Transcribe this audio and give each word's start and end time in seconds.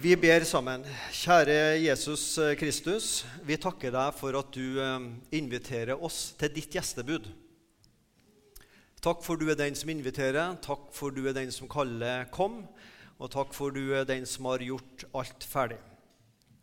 Vi 0.00 0.14
ber 0.16 0.46
sammen. 0.48 0.80
Kjære 1.12 1.76
Jesus 1.82 2.22
Kristus, 2.56 3.06
vi 3.44 3.58
takker 3.60 3.92
deg 3.92 4.14
for 4.16 4.38
at 4.38 4.48
du 4.54 4.78
eh, 4.80 5.02
inviterer 5.36 6.00
oss 6.00 6.30
til 6.40 6.48
ditt 6.54 6.72
gjestebud. 6.72 7.26
Takk 9.04 9.20
for 9.26 9.36
du 9.36 9.50
er 9.52 9.58
den 9.60 9.76
som 9.76 9.92
inviterer, 9.92 10.54
takk 10.64 10.88
for 10.96 11.12
du 11.12 11.26
er 11.28 11.36
den 11.36 11.52
som 11.52 11.68
kaller 11.68 12.24
'kom', 12.32 12.64
og 13.18 13.30
takk 13.34 13.52
for 13.52 13.76
du 13.76 13.92
er 13.92 14.08
den 14.08 14.24
som 14.24 14.48
har 14.48 14.64
gjort 14.64 15.04
alt 15.12 15.44
ferdig. 15.44 15.80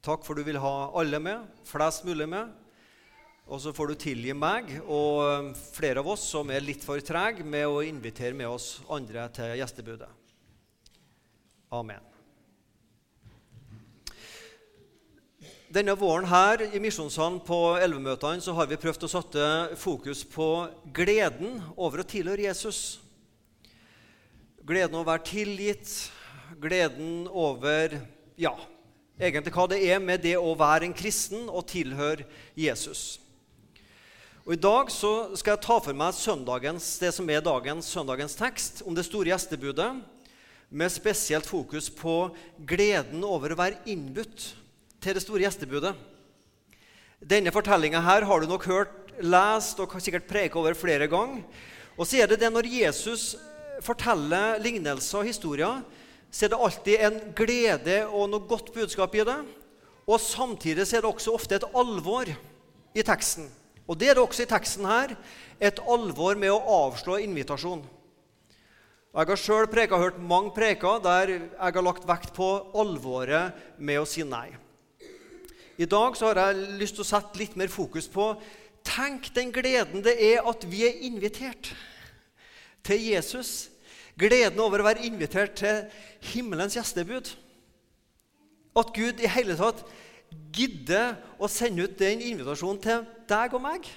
Takk 0.01 0.25
for 0.25 0.33
du 0.33 0.41
vil 0.41 0.57
ha 0.57 0.89
alle 0.97 1.19
med, 1.19 1.45
flest 1.63 2.05
mulig 2.09 2.29
med. 2.29 2.49
Og 3.45 3.61
så 3.61 3.69
får 3.69 3.87
du 3.87 3.95
tilgi 3.95 4.33
meg 4.33 4.81
og 4.87 5.21
eh, 5.29 5.53
flere 5.77 5.99
av 5.99 6.07
oss 6.07 6.25
som 6.25 6.49
er 6.49 6.65
litt 6.65 6.81
for 6.81 6.97
trege 6.99 7.45
med 7.45 7.67
å 7.67 7.85
invitere 7.85 8.33
med 8.33 8.49
oss 8.49 8.81
andre 8.89 9.29
til 9.29 9.57
gjestebudet. 9.61 10.09
Amen. 11.69 12.16
Denne 15.67 15.97
våren 15.99 16.23
her 16.31 16.61
i 16.63 16.79
Misjonssalen 16.79 17.41
på 17.43 17.57
elvemøtene 17.83 18.39
så 18.39 18.53
har 18.55 18.69
vi 18.69 18.77
prøvd 18.79 19.01
å 19.03 19.09
sette 19.11 19.47
fokus 19.75 20.21
på 20.23 20.45
gleden 20.95 21.57
over 21.75 21.99
å 21.99 22.05
tilhøre 22.07 22.45
Jesus. 22.45 23.01
Gleden 24.63 24.95
over 24.95 25.03
å 25.03 25.09
være 25.09 25.25
tilgitt, 25.27 25.89
gleden 26.63 27.25
over 27.27 27.97
ja, 28.39 28.53
egentlig 29.19 29.51
hva 29.57 29.65
det 29.67 29.81
er 29.89 29.99
med 29.99 30.23
det 30.23 30.37
å 30.39 30.53
være 30.55 30.87
en 30.87 30.95
kristen 30.95 31.49
og 31.51 31.65
tilhøre 31.67 32.23
Jesus. 32.55 33.17
Og 34.45 34.53
I 34.55 34.59
dag 34.63 34.93
så 34.95 35.11
skal 35.35 35.57
jeg 35.57 35.65
ta 35.65 35.77
for 35.83 35.99
meg 35.99 36.15
søndagens, 36.15 36.93
det 37.01 37.11
som 37.17 37.27
er 37.27 37.43
dagens 37.43 37.89
søndagens 37.91 38.37
tekst 38.39 38.79
om 38.87 38.95
det 38.95 39.03
store 39.09 39.33
gjestebudet, 39.33 39.89
med 40.71 40.95
spesielt 40.95 41.47
fokus 41.47 41.91
på 41.91 42.15
gleden 42.71 43.27
over 43.27 43.51
å 43.51 43.59
være 43.59 43.83
innbudt 43.91 44.47
til 45.07 45.15
det 45.15 45.23
store 45.23 45.45
gjestebudet. 45.45 45.93
Denne 47.23 47.53
fortellinga 47.55 48.01
har 48.03 48.25
du 48.27 48.47
nok 48.49 48.65
hørt, 48.67 49.13
lest 49.23 49.79
og 49.79 49.95
sikkert 50.03 50.27
preka 50.27 50.59
over 50.59 50.75
flere 50.77 51.07
ganger. 51.09 51.45
Og 51.97 52.05
så 52.05 52.21
er 52.21 52.27
det 52.29 52.41
det 52.43 52.51
når 52.53 52.67
Jesus 52.69 53.37
forteller 53.81 54.59
lignelser 54.61 55.21
og 55.21 55.29
historier, 55.29 55.79
så 56.29 56.45
er 56.45 56.51
det 56.51 56.59
alltid 56.59 57.05
en 57.07 57.21
glede 57.37 58.01
og 58.11 58.27
noe 58.29 58.43
godt 58.49 58.73
budskap 58.75 59.15
i 59.15 59.23
det. 59.25 59.39
Og 60.07 60.19
samtidig 60.21 60.85
så 60.85 60.99
er 60.99 61.05
det 61.05 61.13
også 61.13 61.33
ofte 61.33 61.55
et 61.55 61.69
alvor 61.73 62.29
i 62.93 63.05
teksten. 63.05 63.47
Og 63.87 63.97
det 63.97 64.11
er 64.11 64.19
det 64.19 64.25
også 64.27 64.43
i 64.43 64.51
teksten 64.51 64.85
her. 64.85 65.15
Et 65.57 65.79
alvor 65.87 66.35
med 66.35 66.51
å 66.51 66.61
avslå 66.83 67.17
invitasjon. 67.23 67.81
Jeg 69.17 69.31
har 69.31 69.39
sjøl 69.39 69.65
hørt 69.97 70.19
mange 70.21 70.51
preker 70.53 70.99
der 71.01 71.29
jeg 71.31 71.49
har 71.57 71.81
lagt 71.81 72.05
vekt 72.05 72.35
på 72.35 72.51
alvoret 72.75 73.55
med 73.79 74.03
å 74.03 74.05
si 74.05 74.21
nei. 74.21 74.66
I 75.77 75.85
dag 75.85 76.15
så 76.17 76.31
har 76.31 76.39
jeg 76.41 76.77
lyst 76.79 76.97
til 76.97 77.05
å 77.05 77.11
sette 77.11 77.37
litt 77.37 77.57
mer 77.59 77.69
fokus 77.69 78.09
på 78.09 78.31
Tenk 78.87 79.27
den 79.35 79.51
gleden 79.51 80.01
det 80.05 80.15
er 80.23 80.45
at 80.47 80.63
vi 80.69 80.85
er 80.87 81.01
invitert 81.03 81.73
til 82.87 83.01
Jesus. 83.03 83.67
Gleden 84.17 84.61
over 84.63 84.81
å 84.81 84.87
være 84.87 85.05
invitert 85.05 85.57
til 85.59 85.83
himmelens 86.31 86.77
gjestebud. 86.77 87.33
At 88.77 88.93
Gud 88.95 89.19
i 89.21 89.29
hele 89.29 89.57
tatt 89.59 89.83
gidder 90.55 91.17
å 91.37 91.49
sende 91.51 91.85
ut 91.85 91.97
den 91.99 92.23
invitasjonen 92.25 92.81
til 92.81 93.03
deg 93.29 93.57
og 93.57 93.65
meg. 93.65 93.89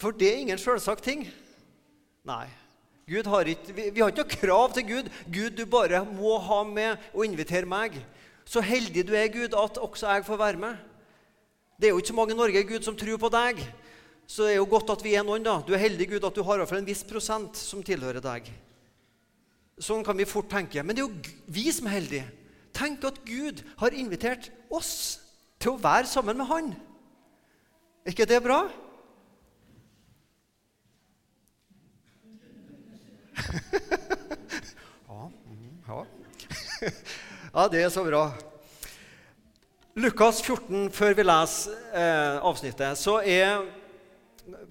For 0.00 0.14
det 0.14 0.32
er 0.32 0.42
ingen 0.42 0.60
selvsagt 0.62 1.04
ting. 1.04 1.26
Nei. 2.26 2.46
Har 3.08 3.48
ikke, 3.48 3.72
vi, 3.72 3.88
vi, 3.92 4.02
har 4.02 4.10
ikke 4.12 4.24
noe 4.24 4.34
krav 4.34 4.72
til 4.76 4.88
Gud. 4.88 5.06
Gud, 5.32 5.52
du 5.56 5.64
bare 5.68 6.02
må 6.04 6.36
ha 6.44 6.62
med 6.66 7.10
og 7.14 7.24
invitere 7.24 7.68
meg. 7.68 7.96
Så 8.48 8.62
heldig 8.64 9.04
du 9.04 9.12
er, 9.12 9.28
Gud, 9.28 9.52
at 9.52 9.80
også 9.82 10.08
jeg 10.08 10.24
får 10.24 10.40
være 10.40 10.62
med. 10.62 10.76
Det 11.78 11.88
er 11.88 11.92
jo 11.92 12.00
ikke 12.00 12.10
så 12.10 12.16
mange 12.16 12.34
i 12.34 12.38
Norge 12.38 12.64
Gud, 12.64 12.80
som 12.82 12.96
tror 12.96 13.20
på 13.20 13.28
deg. 13.30 13.60
Så 14.28 14.44
det 14.44 14.54
er 14.56 14.58
jo 14.58 14.68
godt 14.68 14.90
at 14.92 15.04
vi 15.04 15.14
er 15.16 15.22
noen. 15.24 15.44
da. 15.44 15.60
Du 15.66 15.72
er 15.72 15.84
heldig 15.84 16.08
Gud 16.10 16.24
at 16.24 16.34
du 16.36 16.42
har 16.42 16.64
en 16.64 16.88
viss 16.88 17.04
prosent 17.04 17.56
som 17.56 17.84
tilhører 17.84 18.20
deg. 18.24 18.48
Sånn 19.78 20.02
kan 20.04 20.18
vi 20.18 20.26
fort 20.26 20.50
tenke. 20.50 20.82
Men 20.82 20.96
det 20.96 21.04
er 21.04 21.08
jo 21.08 21.20
vi 21.46 21.70
som 21.72 21.86
er 21.86 22.00
heldige. 22.00 22.26
Tenk 22.74 23.04
at 23.08 23.22
Gud 23.26 23.62
har 23.78 23.94
invitert 23.94 24.50
oss 24.74 25.20
til 25.60 25.74
å 25.74 25.80
være 25.82 26.06
sammen 26.10 26.36
med 26.38 26.46
Han. 26.50 26.74
Er 28.04 28.10
ikke 28.12 28.28
det 28.28 28.42
bra? 28.44 28.60
ja, 35.08 35.22
mm, 35.30 35.78
ja. 35.88 36.00
ja, 37.54 37.68
det 37.70 37.82
er 37.84 37.90
så 37.94 38.04
bra. 38.04 38.47
Lukas 39.98 40.38
14, 40.44 40.92
før 40.94 41.14
vi 41.18 41.24
leser 41.24 41.72
eh, 41.90 42.36
avsnittet, 42.46 43.00
så 43.00 43.16
er 43.18 43.64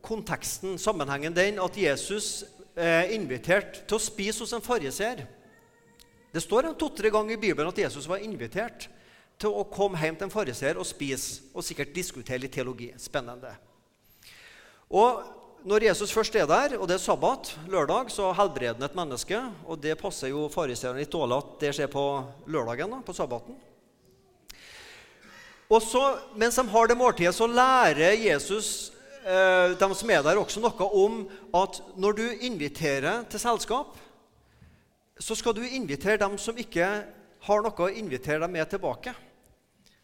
konteksten, 0.05 0.77
sammenhengen, 0.79 1.35
den 1.35 1.59
at 1.59 1.75
Jesus 1.75 2.45
er 2.79 3.11
invitert 3.11 3.81
til 3.89 3.97
å 3.97 4.05
spise 4.05 4.45
hos 4.45 4.55
en 4.55 4.63
fariseer. 4.63 5.25
Det 6.31 6.45
står 6.45 6.69
en 6.69 6.79
to-tre 6.79 7.11
ganger 7.11 7.35
i 7.35 7.41
Bibelen 7.41 7.73
at 7.73 7.83
Jesus 7.83 8.07
var 8.07 8.23
invitert 8.23 8.87
til 9.35 9.51
å 9.51 9.67
komme 9.67 9.99
hjem 9.99 10.15
til 10.15 10.29
en 10.29 10.35
fariseer 10.37 10.79
og 10.79 10.87
spise 10.87 11.51
og 11.51 11.65
sikkert 11.65 11.95
diskutere 11.97 12.45
litt 12.45 12.55
teologi. 12.55 12.93
Spennende. 12.95 13.51
Og 14.87 15.25
når 15.67 15.89
Jesus 15.89 16.15
først 16.15 16.39
er 16.39 16.47
der, 16.47 16.79
og 16.79 16.87
det 16.87 17.01
er 17.01 17.03
sabbat, 17.03 17.57
lørdag, 17.67 18.13
så 18.15 18.31
helbreder 18.37 18.79
han 18.79 18.87
et 18.87 18.95
menneske. 18.95 19.43
Og 19.67 19.81
det 19.83 19.99
passer 19.99 20.31
jo 20.31 20.47
fariseerne 20.53 21.03
litt 21.03 21.11
dårlig 21.11 21.41
at 21.41 21.57
det 21.65 21.75
skjer 21.75 21.91
på 21.91 22.11
lørdagen, 22.47 22.95
da, 22.95 23.03
på 23.03 23.17
sabbaten. 23.17 23.59
Og 25.67 25.83
så, 25.83 26.01
Mens 26.35 26.55
de 26.55 26.67
har 26.71 26.87
det 26.87 26.97
måltidet, 26.97 27.35
så 27.35 27.47
lærer 27.47 28.15
Jesus 28.15 28.91
eh, 29.25 29.75
de 29.75 29.87
som 29.95 30.11
er 30.11 30.23
der, 30.23 30.39
også 30.39 30.63
noe 30.63 30.89
om 30.95 31.23
at 31.55 31.81
når 31.99 32.17
du 32.17 32.25
inviterer 32.47 33.25
til 33.27 33.41
selskap, 33.41 33.97
så 35.19 35.35
skal 35.35 35.55
du 35.57 35.63
invitere 35.65 36.21
dem 36.21 36.37
som 36.39 36.57
ikke 36.57 36.87
har 37.47 37.63
noe 37.63 37.87
å 37.87 37.91
invitere 37.91 38.43
dem 38.45 38.53
med 38.53 38.69
tilbake. 38.69 39.13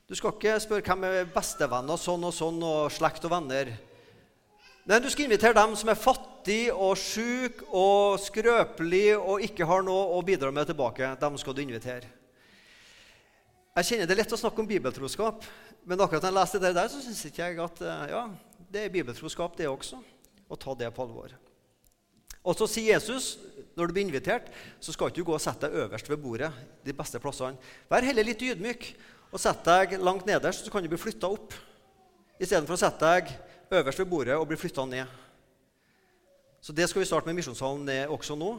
Du 0.09 0.15
skal 0.17 0.33
ikke 0.35 0.59
spørre 0.59 0.83
hvem 0.83 1.05
er 1.07 1.29
bestevenner 1.31 1.99
sånn 2.01 2.25
og 2.27 2.33
sånn, 2.35 2.59
og 2.59 2.91
slekt 2.91 3.23
og 3.23 3.31
venner. 3.31 3.71
Nei, 4.83 4.99
Du 4.99 5.07
skal 5.09 5.29
invitere 5.29 5.55
dem 5.55 5.77
som 5.79 5.89
er 5.93 5.95
fattige 5.95 6.73
og 6.75 6.97
syke 6.99 7.69
og 7.71 8.19
skrøpelige 8.19 9.15
og 9.15 9.45
ikke 9.47 9.67
har 9.69 9.85
noe 9.85 10.17
å 10.17 10.19
bidra 10.27 10.51
med 10.51 10.67
tilbake. 10.67 11.13
Dem 11.21 11.39
skal 11.39 11.55
du 11.55 11.63
invitere. 11.63 12.09
Jeg 13.73 13.87
kjenner 13.87 14.05
Det 14.05 14.13
er 14.13 14.19
lett 14.21 14.33
å 14.35 14.37
snakke 14.37 14.61
om 14.61 14.67
bibeltroskap, 14.69 15.45
men 15.89 16.01
akkurat 16.03 16.21
når 16.21 16.29
jeg 16.29 16.37
leste 16.37 16.59
det 16.61 16.69
der, 16.77 16.89
så 16.91 16.99
syns 17.01 17.23
ikke 17.25 17.47
jeg 17.47 17.61
at 17.63 17.79
eh, 17.81 18.03
ja, 18.11 18.27
det 18.69 18.83
er 18.83 18.91
bibeltroskap, 18.93 19.55
det 19.57 19.65
også. 19.65 19.97
Å 20.45 20.57
ta 20.59 20.75
det 20.77 20.91
på 20.93 21.01
alvor. 21.01 21.33
Og 22.43 22.53
så 22.59 22.67
sier 22.69 22.91
Jesus 22.91 23.39
når 23.73 23.89
du 23.89 23.95
blir 23.95 24.05
invitert, 24.05 24.51
så 24.77 24.93
skal 24.93 25.09
ikke 25.09 25.23
du 25.23 25.25
gå 25.31 25.33
og 25.33 25.41
sette 25.41 25.65
deg 25.65 25.87
øverst 25.87 26.11
ved 26.11 26.21
bordet. 26.21 26.51
de 26.85 26.93
beste 26.93 27.17
plassene. 27.23 27.57
Vær 27.89 28.05
heller 28.05 28.27
litt 28.27 28.43
ydmyk 28.45 28.85
og 29.31 29.41
sett 29.41 29.65
deg 29.65 29.97
langt 29.97 30.29
nederst, 30.29 30.61
så 30.61 30.69
kan 30.69 30.83
du 30.83 30.91
bli 30.91 31.01
flytta 31.01 31.31
opp. 31.33 31.57
Istedenfor 32.37 32.77
å 32.77 32.83
sette 32.83 33.09
deg 33.15 33.33
øverst 33.73 34.03
ved 34.03 34.11
bordet 34.11 34.37
og 34.37 34.45
bli 34.51 34.59
flytta 34.59 34.85
ned. 34.85 35.09
Så 36.61 36.77
Det 36.77 36.85
skal 36.89 37.01
vi 37.01 37.09
starte 37.09 37.25
med 37.25 37.41
Misjonssalen 37.41 37.89
også 38.13 38.37
nå. 38.37 38.53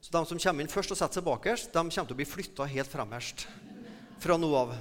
Så 0.00 0.08
De 0.08 0.24
som 0.24 0.40
kommer 0.40 0.64
inn 0.64 0.72
først 0.72 0.96
og 0.96 0.96
setter 0.96 1.20
seg 1.20 1.28
bakerst, 1.28 1.68
de 1.68 1.84
kommer 1.84 1.92
til 2.08 2.16
å 2.16 2.22
bli 2.22 2.32
flytta 2.32 2.64
helt 2.64 2.88
fremmerst 2.88 3.44
fra 4.22 4.36
nå 4.40 4.50
av. 4.56 4.74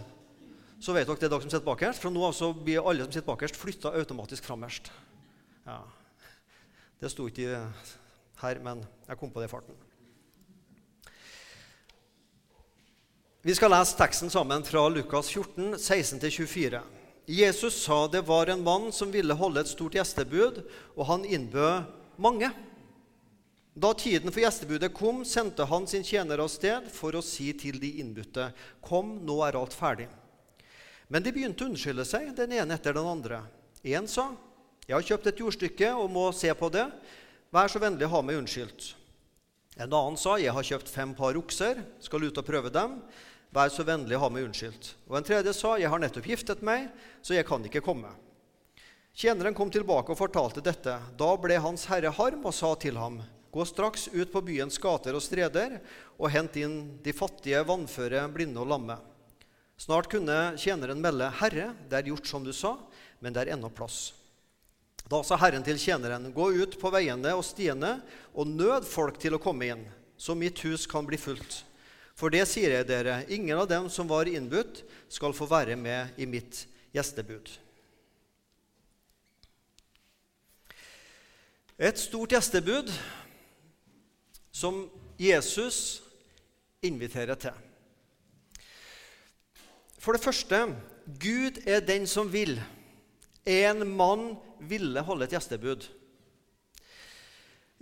Så 0.83 0.95
vet 0.95 1.07
dere 1.07 1.21
det 1.21 1.27
er 1.29 1.31
dere 1.31 1.45
som 1.45 1.51
sitter 1.51 1.65
bakerst. 1.65 2.01
Fra 2.03 2.11
nå 2.11 2.23
av 2.27 2.35
så 2.35 2.51
blir 2.53 2.83
alle 2.83 3.05
som 3.05 3.13
sitter 3.13 3.29
bakerst, 3.29 3.59
flytta 3.59 3.93
automatisk 3.95 4.45
framerst. 4.45 4.91
Ja. 5.65 5.79
Det 6.99 7.11
sto 7.11 7.27
ikke 7.27 7.61
her, 8.43 8.59
men 8.63 8.83
jeg 9.07 9.19
kom 9.19 9.31
på 9.31 9.41
det 9.41 9.47
i 9.49 9.53
farten. 9.53 9.79
Vi 13.43 13.55
skal 13.55 13.73
lese 13.73 13.97
teksten 13.99 14.31
sammen 14.31 14.63
fra 14.63 14.85
Lukas 14.87 15.27
14, 15.31 15.73
16-24. 15.75 16.79
Jesus 17.27 17.81
sa 17.83 18.05
det 18.07 18.21
var 18.27 18.47
en 18.51 18.63
mann 18.63 18.91
som 18.95 19.11
ville 19.11 19.35
holde 19.35 19.63
et 19.63 19.71
stort 19.71 19.95
gjestebud, 19.95 20.61
og 20.95 21.07
han 21.07 21.25
innbød 21.27 21.89
mange. 22.23 22.51
Da 23.73 23.89
tiden 23.97 24.29
for 24.29 24.43
gjestebudet 24.43 24.93
kom, 24.93 25.23
sendte 25.25 25.65
han 25.65 25.87
sin 25.89 26.03
tjener 26.05 26.43
av 26.43 26.49
sted 26.53 26.85
for 26.93 27.15
å 27.17 27.23
si 27.25 27.49
til 27.57 27.79
de 27.81 27.89
innbudte, 28.03 28.51
Kom, 28.85 29.15
nå 29.25 29.39
er 29.47 29.57
alt 29.57 29.73
ferdig. 29.73 30.05
Men 31.09 31.25
de 31.25 31.33
begynte 31.33 31.65
å 31.65 31.71
unnskylde 31.71 32.05
seg, 32.05 32.29
den 32.37 32.53
ene 32.53 32.77
etter 32.77 32.93
den 32.93 33.09
andre. 33.09 33.41
Én 33.81 34.07
sa, 34.07 34.31
Jeg 34.85 34.95
har 34.95 35.07
kjøpt 35.07 35.27
et 35.31 35.41
jordstykke 35.41 35.89
og 35.95 36.11
må 36.11 36.29
se 36.35 36.53
på 36.53 36.69
det. 36.69 36.85
Vær 37.49 37.71
så 37.71 37.81
vennlig, 37.81 38.09
ha 38.09 38.21
meg 38.21 38.37
unnskyldt. 38.43 38.93
En 39.77 39.89
annen 39.89 40.17
sa, 40.21 40.37
Jeg 40.37 40.53
har 40.53 40.69
kjøpt 40.69 40.89
fem 40.93 41.13
par 41.17 41.37
okser, 41.37 41.81
skal 41.99 42.29
ut 42.29 42.37
og 42.37 42.45
prøve 42.45 42.69
dem. 42.69 42.99
Vær 43.53 43.73
så 43.73 43.85
vennlig, 43.85 44.19
ha 44.21 44.29
meg 44.29 44.45
unnskyldt. 44.51 44.93
Og 45.09 45.17
en 45.17 45.25
tredje 45.25 45.53
sa, 45.53 45.77
Jeg 45.81 45.89
har 45.89 46.01
nettopp 46.01 46.29
giftet 46.29 46.61
meg, 46.61 46.91
så 47.25 47.33
jeg 47.33 47.45
kan 47.49 47.65
ikke 47.65 47.81
komme. 47.81 48.13
Tjeneren 49.13 49.53
kom 49.53 49.69
tilbake 49.73 50.13
og 50.13 50.17
fortalte 50.17 50.61
dette. 50.61 50.99
Da 51.17 51.37
ble 51.37 51.57
hans 51.61 51.85
herre 51.89 52.13
harm 52.13 52.45
og 52.45 52.53
sa 52.53 52.73
til 52.77 52.97
ham, 52.97 53.21
Gå 53.53 53.65
straks 53.65 54.07
ut 54.07 54.31
på 54.33 54.41
byens 54.41 54.79
gater 54.81 55.13
og 55.13 55.21
streder 55.21 55.77
og 56.17 56.31
hent 56.33 56.55
inn 56.57 56.77
de 57.05 57.13
fattige, 57.13 57.61
vannføre, 57.67 58.25
blinde 58.33 58.57
og 58.63 58.71
lamme. 58.71 58.97
Snart 59.77 60.09
kunne 60.09 60.55
tjeneren 60.57 61.01
melde, 61.01 61.29
'Herre, 61.29 61.75
det 61.89 61.97
er 61.99 62.09
gjort 62.09 62.27
som 62.27 62.43
du 62.43 62.53
sa, 62.53 62.77
men 63.19 63.33
det 63.33 63.43
er 63.43 63.53
ennå 63.53 63.69
plass.' 63.69 64.13
Da 65.09 65.21
sa 65.21 65.35
Herren 65.37 65.63
til 65.63 65.77
tjeneren, 65.77 66.33
'Gå 66.33 66.49
ut 66.63 66.79
på 66.79 66.89
veiene 66.89 67.35
og 67.35 67.45
stiene 67.45 68.01
og 68.33 68.47
nød 68.47 68.87
folk 68.89 69.19
til 69.19 69.35
å 69.35 69.41
komme 69.41 69.69
inn, 69.69 69.85
så 70.17 70.33
mitt 70.33 70.57
hus 70.65 70.87
kan 70.87 71.05
bli 71.05 71.17
fullt.' 71.17 71.63
For 72.15 72.29
det 72.29 72.45
sier 72.47 72.69
jeg 72.69 72.87
dere, 72.87 73.25
ingen 73.29 73.57
av 73.57 73.67
dem 73.67 73.89
som 73.89 74.07
var 74.07 74.29
innbudt, 74.29 74.83
skal 75.09 75.33
få 75.33 75.45
være 75.49 75.75
med 75.75 76.13
i 76.17 76.25
mitt 76.25 76.65
gjestebud. 76.93 77.49
Et 81.77 81.97
stort 81.97 82.31
gjestebud 82.31 82.91
som 84.53 84.85
Jesus 85.19 86.03
inviterer 86.85 87.35
til. 87.39 87.55
For 89.97 90.15
det 90.15 90.23
første 90.23 90.65
Gud 91.19 91.59
er 91.67 91.83
den 91.83 92.07
som 92.07 92.29
vil. 92.31 92.57
En 93.45 93.83
mann 93.97 94.33
ville 94.59 95.03
holde 95.03 95.27
et 95.27 95.35
gjestebud. 95.35 95.87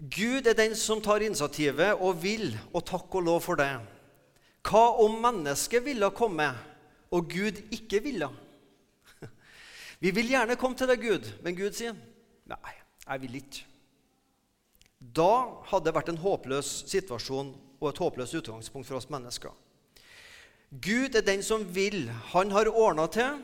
Gud 0.01 0.47
er 0.49 0.57
den 0.57 0.73
som 0.75 1.01
tar 1.01 1.21
initiativet 1.21 1.99
og 2.01 2.23
vil, 2.23 2.55
og 2.73 2.85
takk 2.89 3.15
og 3.19 3.25
lov 3.27 3.41
for 3.45 3.59
det. 3.59 3.69
Hva 4.65 4.85
om 5.03 5.19
mennesket 5.21 5.83
ville 5.85 6.09
komme, 6.17 6.47
og 7.13 7.29
Gud 7.29 7.59
ikke 7.73 8.01
ville? 8.01 8.29
Vi 10.03 10.13
vil 10.15 10.33
gjerne 10.33 10.57
komme 10.57 10.77
til 10.77 10.89
deg, 10.89 11.03
Gud, 11.03 11.29
men 11.45 11.57
Gud 11.57 11.77
sier 11.77 11.93
nei, 12.49 12.73
jeg 13.05 13.21
vil 13.21 13.37
ikke. 13.43 13.70
Da 15.01 15.61
hadde 15.71 15.89
det 15.89 15.95
vært 15.95 16.11
en 16.13 16.21
håpløs 16.21 16.69
situasjon 16.91 17.55
og 17.81 17.87
et 17.89 18.01
håpløst 18.03 18.37
utgangspunkt 18.37 18.87
for 18.87 18.99
oss 18.99 19.09
mennesker. 19.09 19.53
Gud 20.71 21.17
er 21.17 21.25
den 21.25 21.41
som 21.43 21.65
vil. 21.75 22.05
Han 22.31 22.53
har 22.53 22.69
ordna 22.69 23.07
til. 23.11 23.41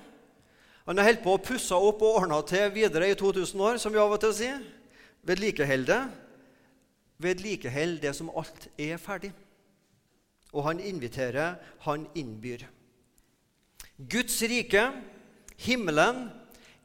Han 0.88 1.02
har 1.02 1.10
holdt 1.10 1.26
på 1.26 1.34
å 1.36 1.42
pusse 1.44 1.76
opp 1.76 2.06
og 2.06 2.22
ordna 2.22 2.40
til 2.48 2.70
videre 2.72 3.10
i 3.12 3.18
2000 3.18 3.60
år, 3.60 3.82
som 3.82 3.92
vi 3.92 4.00
av 4.00 4.14
og 4.14 4.22
til 4.24 4.36
sier. 4.38 4.62
Vedlikehold 5.28 5.90
det. 5.90 6.00
Vedlikehold 7.20 8.00
det 8.06 8.14
som 8.16 8.32
alt 8.32 8.70
er 8.80 9.02
ferdig. 9.02 9.34
Og 10.54 10.64
han 10.70 10.80
inviterer, 10.80 11.58
han 11.84 12.06
innbyr. 12.16 12.64
Guds 13.98 14.38
rike, 14.48 14.86
himmelen, 15.60 16.30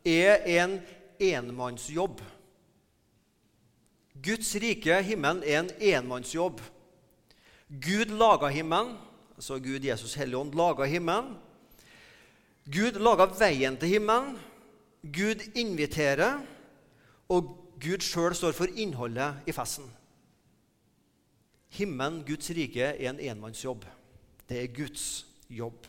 er 0.02 0.42
en 0.58 0.80
enmannsjobb. 1.22 2.18
Guds 4.22 4.54
rike, 4.62 5.02
himmelen, 5.02 5.42
er 5.42 5.62
en 5.62 5.70
enmannsjobb. 5.80 6.60
Gud 7.69 8.12
laga 8.12 8.48
himmelen, 8.52 8.96
altså 9.36 9.58
Gud, 9.58 9.84
Jesus, 9.84 10.14
Helligånd 10.14 10.54
laga 10.54 10.86
himmelen. 10.86 11.34
Gud 12.70 13.00
laga 13.02 13.26
veien 13.38 13.76
til 13.76 13.96
himmelen. 13.96 14.36
Gud 15.02 15.42
inviterer, 15.58 16.38
og 17.28 17.56
Gud 17.82 18.04
sjøl 18.04 18.36
står 18.38 18.54
for 18.54 18.70
innholdet 18.78 19.42
i 19.50 19.54
festen. 19.56 19.88
Himmelen, 21.72 22.20
Guds 22.28 22.50
rike, 22.54 22.92
er 22.92 23.10
en 23.10 23.20
enmannsjobb. 23.20 23.86
Det 24.48 24.60
er 24.60 24.75
Guds 24.76 25.26
jobb. 25.50 25.86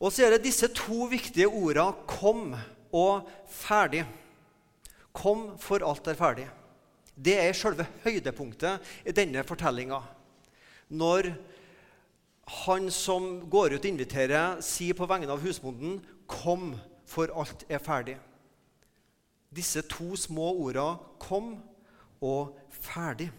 Og 0.00 0.12
så 0.12 0.26
er 0.26 0.34
det 0.34 0.44
disse 0.44 0.68
to 0.68 1.08
viktige 1.10 1.48
orda 1.48 1.90
'kom' 1.90 2.56
og 2.92 3.28
'ferdig'. 3.48 4.04
Kom, 5.14 5.52
for 5.62 5.84
alt 5.86 6.08
er 6.10 6.18
ferdig. 6.18 6.48
Det 7.14 7.36
er 7.38 7.54
selve 7.54 7.86
høydepunktet 8.02 8.82
i 9.06 9.14
denne 9.14 9.44
fortellinga. 9.46 10.00
Når 10.90 11.30
han 12.64 12.90
som 12.92 13.44
går 13.50 13.76
ut 13.76 13.84
og 13.84 13.88
inviterer, 13.88 14.60
sier 14.60 14.96
på 14.98 15.06
vegne 15.08 15.32
av 15.32 15.40
husbonden 15.40 16.02
'Kom, 16.26 16.74
for 17.06 17.28
alt 17.32 17.64
er 17.68 17.78
ferdig'. 17.78 18.18
Disse 19.54 19.82
to 19.82 20.16
små 20.16 20.50
orda 20.66 20.98
'kom' 21.20 21.62
og 22.20 22.58
'ferdig'. 22.70 23.30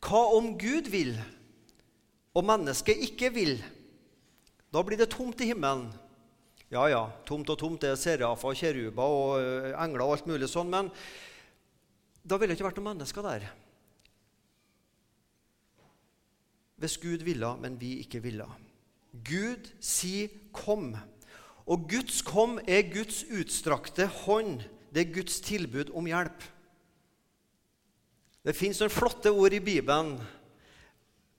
Hva 0.00 0.36
om 0.36 0.58
Gud 0.58 0.90
vil, 0.90 1.16
og 2.34 2.44
mennesket 2.44 2.96
ikke 2.96 3.32
vil? 3.34 3.64
Da 4.72 4.82
blir 4.82 4.98
det 4.98 5.10
tomt 5.10 5.40
i 5.40 5.46
himmelen. 5.46 5.92
Ja, 6.66 6.88
ja, 6.90 7.04
tomt 7.22 7.50
og 7.52 7.60
tomt. 7.60 7.78
Det 7.84 7.92
er 7.92 8.00
serafer 8.00 8.50
og 8.50 8.58
kjeruber 8.58 9.06
og 9.06 9.36
eh, 9.38 9.70
engler 9.78 10.02
og 10.02 10.16
alt 10.16 10.26
mulig 10.26 10.48
sånn. 10.50 10.72
Men 10.72 10.90
da 12.26 12.38
ville 12.38 12.50
det 12.50 12.58
ikke 12.58 12.66
vært 12.66 12.80
noen 12.80 12.90
mennesker 12.96 13.26
der. 13.26 13.46
Hvis 16.82 16.98
Gud 17.00 17.22
ville, 17.24 17.52
men 17.62 17.78
vi 17.80 18.00
ikke 18.02 18.20
ville. 18.24 18.48
Gud 19.24 19.70
sier 19.80 20.28
'kom'. 20.52 20.98
Og 21.66 21.88
Guds 21.88 22.20
'kom' 22.22 22.58
er 22.66 22.90
Guds 22.92 23.24
utstrakte 23.30 24.06
hånd. 24.06 24.66
Det 24.92 25.06
er 25.06 25.14
Guds 25.14 25.40
tilbud 25.40 25.94
om 25.94 26.06
hjelp. 26.06 26.42
Det 28.44 28.54
fins 28.56 28.80
noen 28.80 28.90
flotte 28.90 29.30
ord 29.30 29.52
i 29.52 29.62
Bibelen. 29.62 30.18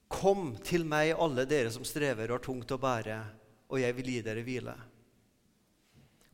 'Kom 0.10 0.56
til 0.64 0.86
meg, 0.86 1.20
alle 1.20 1.46
dere 1.46 1.72
som 1.72 1.84
strever 1.84 2.32
og 2.32 2.40
har 2.40 2.46
tungt 2.46 2.72
å 2.72 2.80
bære, 2.80 3.24
og 3.70 3.80
jeg 3.80 3.96
vil 3.96 4.06
gi 4.06 4.22
dere 4.22 4.44
hvile'. 4.44 4.87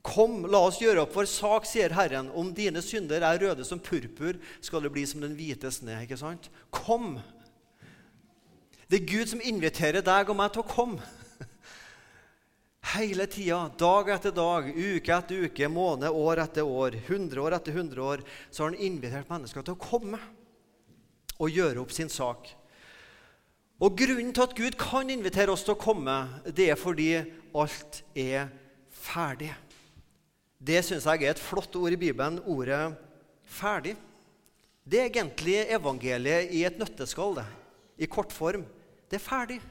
Kom, 0.03 0.41
la 0.51 0.59
oss 0.67 0.81
gjøre 0.83 1.05
opp 1.05 1.13
vår 1.15 1.29
sak, 1.31 1.67
sier 1.67 1.94
Herren. 1.95 2.27
Om 2.35 2.50
dine 2.55 2.81
synder 2.83 3.23
er 3.23 3.39
røde 3.39 3.63
som 3.63 3.79
purpur, 3.79 4.35
skal 4.59 4.83
det 4.83 4.91
bli 4.91 5.05
som 5.07 5.23
den 5.23 5.38
hvite 5.38 5.71
sne. 5.71 6.01
ikke 6.03 6.19
sant? 6.19 6.50
Kom! 6.75 7.21
Det 8.91 9.00
er 9.00 9.07
Gud 9.07 9.31
som 9.31 9.41
inviterer 9.41 10.03
deg 10.03 10.29
og 10.29 10.38
meg 10.38 10.51
til 10.53 10.61
å 10.61 10.67
komme. 10.67 11.07
Hele 12.94 13.29
tida, 13.31 13.61
dag 13.79 14.11
etter 14.11 14.35
dag, 14.35 14.67
uke 14.75 15.15
etter 15.15 15.47
uke, 15.47 15.69
måned, 15.71 16.11
år 16.11 16.44
etter 16.44 16.67
år, 16.67 16.99
hundre 17.07 17.47
år 17.47 17.56
etter 17.57 17.79
hundre 17.79 18.03
år, 18.03 18.25
så 18.51 18.65
har 18.65 18.73
han 18.73 18.83
invitert 18.83 19.31
mennesker 19.31 19.63
til 19.63 19.77
å 19.77 19.81
komme 19.81 20.19
og 21.39 21.47
gjøre 21.49 21.79
opp 21.79 21.95
sin 21.95 22.11
sak. 22.11 22.51
Og 23.79 23.95
Grunnen 23.97 24.35
til 24.35 24.45
at 24.45 24.56
Gud 24.59 24.77
kan 24.79 25.09
invitere 25.09 25.56
oss 25.56 25.63
til 25.63 25.77
å 25.77 25.79
komme, 25.79 26.19
det 26.45 26.69
er 26.75 26.79
fordi 26.79 27.09
alt 27.56 28.03
er 28.19 28.51
ferdig. 28.94 29.53
Det 30.63 30.80
syns 30.86 31.06
jeg 31.10 31.25
er 31.25 31.33
et 31.33 31.44
flott 31.44 31.75
ord 31.75 31.92
i 31.92 32.00
Bibelen, 32.00 32.39
ordet 32.48 32.95
'ferdig'. 33.44 33.98
Det 34.83 35.00
er 35.00 35.10
egentlig 35.10 35.60
evangeliet 35.71 36.51
i 36.51 36.63
et 36.63 36.80
nøtteskall, 36.80 37.36
det. 37.36 37.45
I 37.98 38.06
kortform. 38.06 38.65
Det 39.12 39.19
er 39.19 39.24
ferdig. 39.24 39.62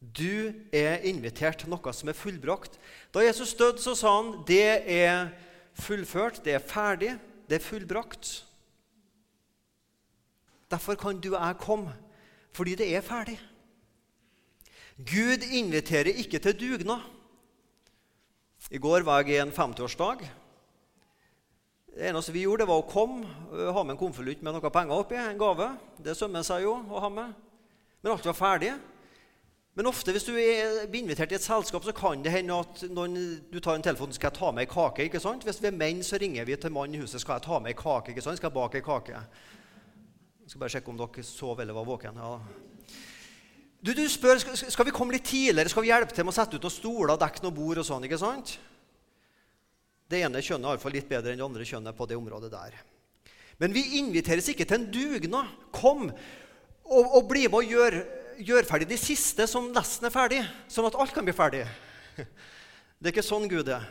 Du 0.00 0.52
er 0.72 1.02
invitert 1.08 1.58
til 1.58 1.70
noe 1.72 1.92
som 1.96 2.10
er 2.10 2.18
fullbrakt. 2.18 2.78
Da 3.14 3.24
Jesus 3.24 3.54
døde, 3.54 3.80
så 3.82 3.94
sa 3.94 4.10
han 4.20 4.44
det 4.46 4.82
er 4.90 5.30
fullført, 5.74 6.42
det 6.44 6.54
er 6.54 6.62
ferdig, 6.62 7.14
det 7.48 7.58
er 7.58 7.64
fullbrakt. 7.64 8.44
Derfor 10.70 10.94
kan 10.94 11.20
du 11.20 11.34
og 11.34 11.40
jeg 11.46 11.56
komme, 11.62 11.94
fordi 12.52 12.74
det 12.74 12.94
er 12.96 13.00
ferdig. 13.00 13.38
Gud 14.98 15.42
inviterer 15.50 16.14
ikke 16.14 16.38
til 16.38 16.60
dugnad. 16.60 17.02
I 18.70 18.78
går 18.80 19.04
var 19.04 19.20
jeg 19.22 19.34
i 19.34 19.42
en 19.42 19.52
50-årsdag. 19.52 20.24
Det 21.94 22.08
eneste 22.08 22.32
vi 22.32 22.46
gjorde, 22.46 22.66
var 22.66 22.80
å 22.80 22.88
komme, 22.88 23.26
øh, 23.52 23.68
ha 23.72 23.82
med 23.82 23.94
en 23.94 24.00
konvolutt 24.00 24.42
med 24.42 24.56
noe 24.56 24.70
penger 24.72 24.96
oppi. 24.96 25.18
En 25.20 25.38
gave. 25.38 25.68
Det 26.02 26.16
sømmer 26.16 26.42
seg 26.42 26.64
jo 26.64 26.72
å 26.74 27.02
ha 27.04 27.10
med. 27.12 27.34
Men 28.02 28.12
alt 28.12 28.26
var 28.26 28.34
ferdig. 28.34 28.72
Men 29.74 29.90
ofte 29.90 30.14
hvis 30.14 30.26
du 30.26 30.32
er 30.38 30.86
invitert 30.94 31.32
i 31.32 31.36
et 31.36 31.44
selskap, 31.44 31.84
så 31.84 31.92
kan 31.94 32.22
det 32.22 32.32
hende 32.32 32.56
at 32.62 32.84
noen, 32.94 33.16
du 33.50 33.60
tar 33.60 33.76
en 33.76 33.82
telefon 33.82 34.12
skal 34.14 34.30
jeg 34.30 34.38
ta 34.38 34.50
med 34.50 34.64
ei 34.64 34.70
kake. 34.70 35.08
ikke 35.08 35.20
sant? 35.20 35.44
Hvis 35.44 35.60
vi 35.62 35.68
er 35.68 35.76
menn, 35.76 36.02
så 36.02 36.18
ringer 36.18 36.46
vi 36.46 36.56
til 36.56 36.72
mannen 36.72 36.94
i 36.94 37.02
huset 37.02 37.20
skal 37.20 37.38
jeg 37.38 37.46
ta 37.48 37.58
med 37.58 37.74
ei 37.74 37.78
kake. 37.78 38.14
ikke 38.14 38.22
sant? 38.22 38.38
Skal 38.38 38.50
jeg 38.50 38.58
bake 38.58 38.80
ei 38.80 38.86
kake? 38.86 39.24
Jeg 40.44 40.50
skal 40.50 40.60
bare 40.60 40.74
sjekke 40.76 40.94
om 40.94 40.98
dere 40.98 41.26
sov 41.26 41.60
eller 41.60 41.74
var 41.74 41.84
våken. 41.84 42.16
Ja. 42.16 42.38
Du, 43.84 43.90
du 43.92 44.04
spør 44.08 44.40
skal 44.40 44.86
vi 44.88 44.94
komme 44.96 45.12
litt 45.12 45.26
tidligere, 45.28 45.68
skal 45.68 45.84
vi 45.84 45.90
hjelpe 45.90 46.14
til 46.16 46.24
med 46.24 46.32
å 46.32 46.36
sette 46.38 46.56
ut 46.56 46.64
noen 46.64 46.72
stoler, 46.72 47.18
dekke 47.20 47.42
noen 47.44 47.56
bord 47.56 47.82
og 47.82 47.84
sånn. 47.84 48.06
ikke 48.08 48.20
sant? 48.20 48.54
Det 50.08 50.22
ene 50.24 50.40
kjønnet 50.40 50.70
er 50.70 50.76
iallfall 50.76 50.94
litt 50.96 51.10
bedre 51.10 51.34
enn 51.34 51.40
det 51.40 51.44
andre 51.44 51.66
kjønnet 51.68 51.96
på 51.98 52.06
det 52.08 52.16
området 52.16 52.48
der. 52.52 52.78
Men 53.60 53.76
vi 53.76 53.98
inviteres 54.00 54.48
ikke 54.50 54.64
til 54.68 54.80
en 54.80 54.88
dugnad. 54.92 55.52
Kom 55.74 56.08
og, 56.08 57.04
og 57.04 57.28
bli 57.28 57.44
med 57.44 57.58
og 57.60 57.74
gjør, 57.74 57.98
gjør, 58.40 58.68
ferdig 58.68 58.88
de 58.88 59.00
siste 59.00 59.46
som 59.50 59.68
nesten 59.72 60.08
er 60.08 60.14
ferdig, 60.14 60.40
sånn 60.72 60.88
at 60.88 60.96
alt 61.00 61.12
kan 61.16 61.26
bli 61.26 61.36
ferdig. 61.36 61.66
Det 63.04 63.10
er 63.10 63.12
ikke 63.12 63.26
sånn 63.26 63.50
Gud 63.50 63.68
er. 63.68 63.84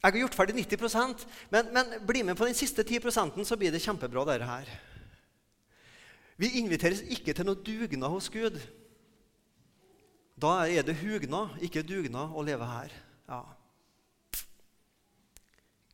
Jeg 0.00 0.12
har 0.14 0.20
gjort 0.22 0.36
ferdig 0.38 0.54
90 0.62 1.24
men, 1.52 1.72
men 1.74 1.96
bli 2.06 2.22
med 2.24 2.38
på 2.38 2.46
den 2.46 2.56
siste 2.56 2.84
10% 2.86 3.42
så 3.44 3.58
blir 3.58 3.74
det 3.74 3.82
kjempebra. 3.82 4.24
Dette 4.28 4.46
her. 4.48 4.70
Vi 6.36 6.52
inviteres 6.60 7.00
ikke 7.02 7.32
til 7.32 7.48
noe 7.48 7.58
dugnad 7.64 8.12
hos 8.12 8.28
Gud. 8.32 8.58
Da 10.36 10.52
er 10.68 10.84
det 10.84 10.98
hugnad, 11.00 11.56
ikke 11.64 11.84
dugnad, 11.86 12.34
å 12.36 12.44
leve 12.44 12.68
her. 12.68 12.96
Ja. 13.30 13.42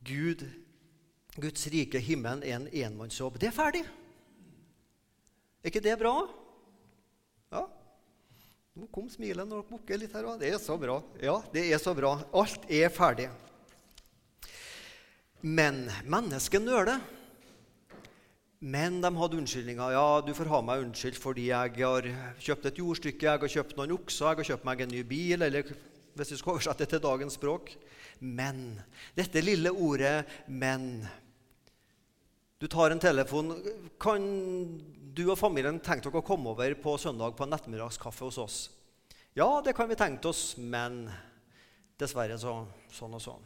Gud, 0.03 0.43
Guds 1.39 1.69
rike, 1.71 2.03
himmelen, 2.03 2.43
er 2.43 2.59
en 2.59 2.71
enmannsjobb. 2.71 3.39
Det 3.39 3.53
er 3.53 3.55
ferdig. 3.55 3.85
Er 5.63 5.71
ikke 5.71 5.85
det 5.85 5.95
bra? 6.01 6.17
Nå 8.73 8.87
kom 8.89 9.05
smilet 9.13 9.45
når 9.45 9.61
dere 9.61 9.69
bukker 9.69 9.99
litt 10.01 10.15
her 10.17 10.27
òg. 10.31 10.39
Det 10.41 10.49
er 10.49 10.61
så 10.61 10.79
bra. 10.81 10.95
Ja, 11.21 11.35
det 11.53 11.67
er 11.69 11.81
så 11.81 11.93
bra. 11.93 12.15
Alt 12.33 12.63
er 12.73 12.89
ferdig. 12.89 13.27
Men 15.45 15.85
mennesket 16.09 16.65
nøler. 16.65 17.03
Men 18.63 19.01
de 19.03 19.11
hadde 19.19 19.39
unnskyldninger. 19.41 19.91
Ja, 19.91 20.21
du 20.23 20.31
får 20.39 20.51
ha 20.53 20.61
meg 20.63 20.85
unnskyldt 20.85 21.19
fordi 21.19 21.49
jeg 21.49 21.73
har 21.81 22.07
kjøpt 22.39 22.69
et 22.71 22.79
jordstykke, 22.79 23.27
jeg 23.27 23.43
har 23.43 23.51
kjøpt 23.57 23.75
noen 23.75 23.97
okser, 23.97 24.29
jeg 24.29 24.39
har 24.39 24.49
kjøpt 24.53 24.69
meg 24.69 24.85
en 24.85 24.95
ny 24.95 25.01
bil, 25.03 25.43
eller 25.43 25.73
hvis 26.15 26.31
vi 26.31 26.39
skal 26.39 26.55
oversette 26.55 26.85
det 26.85 26.93
til 26.93 27.03
dagens 27.03 27.39
språk. 27.41 27.75
Men. 28.23 28.79
Dette 29.19 29.43
lille 29.43 29.73
ordet 29.73 30.25
'men'. 30.47 31.09
Du 32.61 32.69
tar 32.69 32.91
en 32.91 33.01
telefon. 33.03 33.51
Kan 33.99 34.23
du 35.15 35.31
og 35.31 35.39
familien 35.39 35.81
tenke 35.81 36.07
dere 36.07 36.23
å 36.23 36.27
komme 36.27 36.55
over 36.55 36.75
på 36.75 36.97
søndag 36.99 37.35
på 37.35 37.43
en 37.43 37.53
ettermiddagskaffe 37.53 38.25
hos 38.25 38.39
oss? 38.39 38.71
Ja, 39.35 39.61
det 39.61 39.75
kan 39.75 39.89
vi 39.89 39.97
tenke 39.97 40.29
oss, 40.29 40.57
men 40.57 41.11
dessverre 41.99 42.39
så, 42.39 42.67
sånn 42.93 43.15
og 43.15 43.21
sånn. 43.21 43.43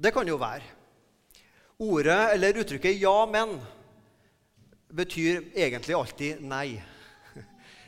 Det 0.00 0.14
kan 0.14 0.26
jo 0.26 0.38
være. 0.38 0.64
Ordet 1.78 2.32
eller 2.32 2.64
uttrykket 2.64 2.96
'ja, 2.96 3.26
men' 3.26 3.60
betyr 4.88 5.44
egentlig 5.54 5.96
alltid 5.96 6.42
nei. 6.44 6.82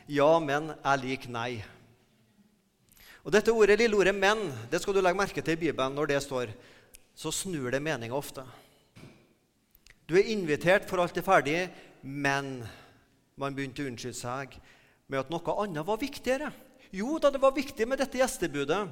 Ja, 0.09 0.38
men 0.40 0.71
er 0.73 1.00
lik 1.02 1.26
nei. 1.28 1.61
Og 3.21 3.35
Dette 3.35 3.52
ordet, 3.52 3.76
lille 3.76 3.97
ordet 3.97 4.14
'men' 4.14 4.71
det 4.71 4.81
skal 4.81 4.95
du 4.97 5.02
legge 5.02 5.21
merke 5.21 5.43
til 5.45 5.52
i 5.52 5.61
Bibelen. 5.69 5.95
Når 5.95 6.07
det 6.07 6.23
står, 6.23 6.49
så 7.14 7.31
snur 7.31 7.71
det 7.71 7.83
meninga 7.83 8.17
ofte. 8.17 8.45
Du 10.09 10.17
er 10.17 10.31
invitert 10.33 10.88
for 10.88 11.02
alt 11.02 11.17
er 11.17 11.26
ferdig, 11.26 11.69
men 12.02 12.64
man 13.37 13.55
begynte 13.55 13.85
å 13.85 13.90
unnskylde 13.90 14.17
seg 14.17 14.57
med 15.09 15.21
at 15.21 15.31
noe 15.31 15.57
annet 15.61 15.85
var 15.85 16.00
viktigere. 16.00 16.49
Jo 16.90 17.19
da, 17.21 17.28
det 17.28 17.43
var 17.43 17.52
viktig 17.52 17.85
med 17.88 18.00
dette 18.00 18.17
gjestebudet, 18.17 18.88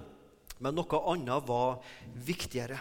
men 0.60 0.76
noe 0.76 1.00
annet 1.12 1.48
var 1.48 1.80
viktigere. 2.12 2.76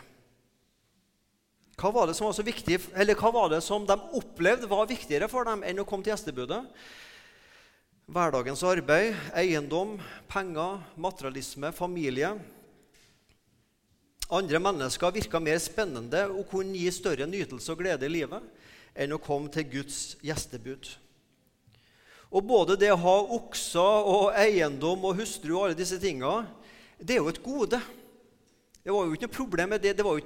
Hva 1.76 1.92
var 1.92 2.08
viktig, 2.48 2.78
hva 3.20 3.32
var 3.36 3.50
det 3.52 3.62
som 3.64 3.84
de 3.86 3.98
opplevde 4.16 4.68
var 4.72 4.88
viktigere 4.88 5.28
for 5.28 5.44
dem 5.44 5.64
enn 5.68 5.82
å 5.84 5.88
komme 5.88 6.06
til 6.06 6.14
gjestebudet? 6.14 6.62
Hverdagens 8.06 8.64
arbeid, 8.64 9.16
eiendom, 9.36 9.98
penger, 10.32 10.80
materialisme, 10.96 11.74
familie. 11.76 12.32
Andre 14.32 14.62
mennesker 14.62 15.14
virka 15.18 15.42
mer 15.44 15.60
spennende 15.60 16.24
og 16.32 16.48
kunne 16.50 16.80
gi 16.80 16.88
større 16.96 17.28
nytelse 17.28 17.74
og 17.74 17.82
glede 17.84 18.08
i 18.08 18.14
livet 18.14 18.46
enn 18.96 19.12
å 19.12 19.20
komme 19.20 19.52
til 19.52 19.68
Guds 19.74 20.16
gjestebud. 20.24 20.88
Og 22.32 22.46
både 22.48 22.80
det 22.80 22.94
å 22.94 23.02
ha 23.04 23.18
okser 23.36 24.08
og 24.16 24.32
eiendom 24.40 25.04
og 25.10 25.20
hustru 25.20 25.58
og 25.58 25.68
alle 25.68 25.78
disse 25.78 26.00
tinga, 26.00 26.46
det 26.98 27.18
er 27.18 27.22
jo 27.22 27.34
et 27.34 27.44
gode. 27.44 27.82
Det 28.80 28.94
var 28.94 29.06
jo 29.06 29.18
ikke 29.18 29.28
noe 29.28 29.40
problem 29.42 29.76
med 29.76 29.84
det. 29.84 29.98
Det 29.98 30.06
var 30.06 30.22
jo, 30.22 30.26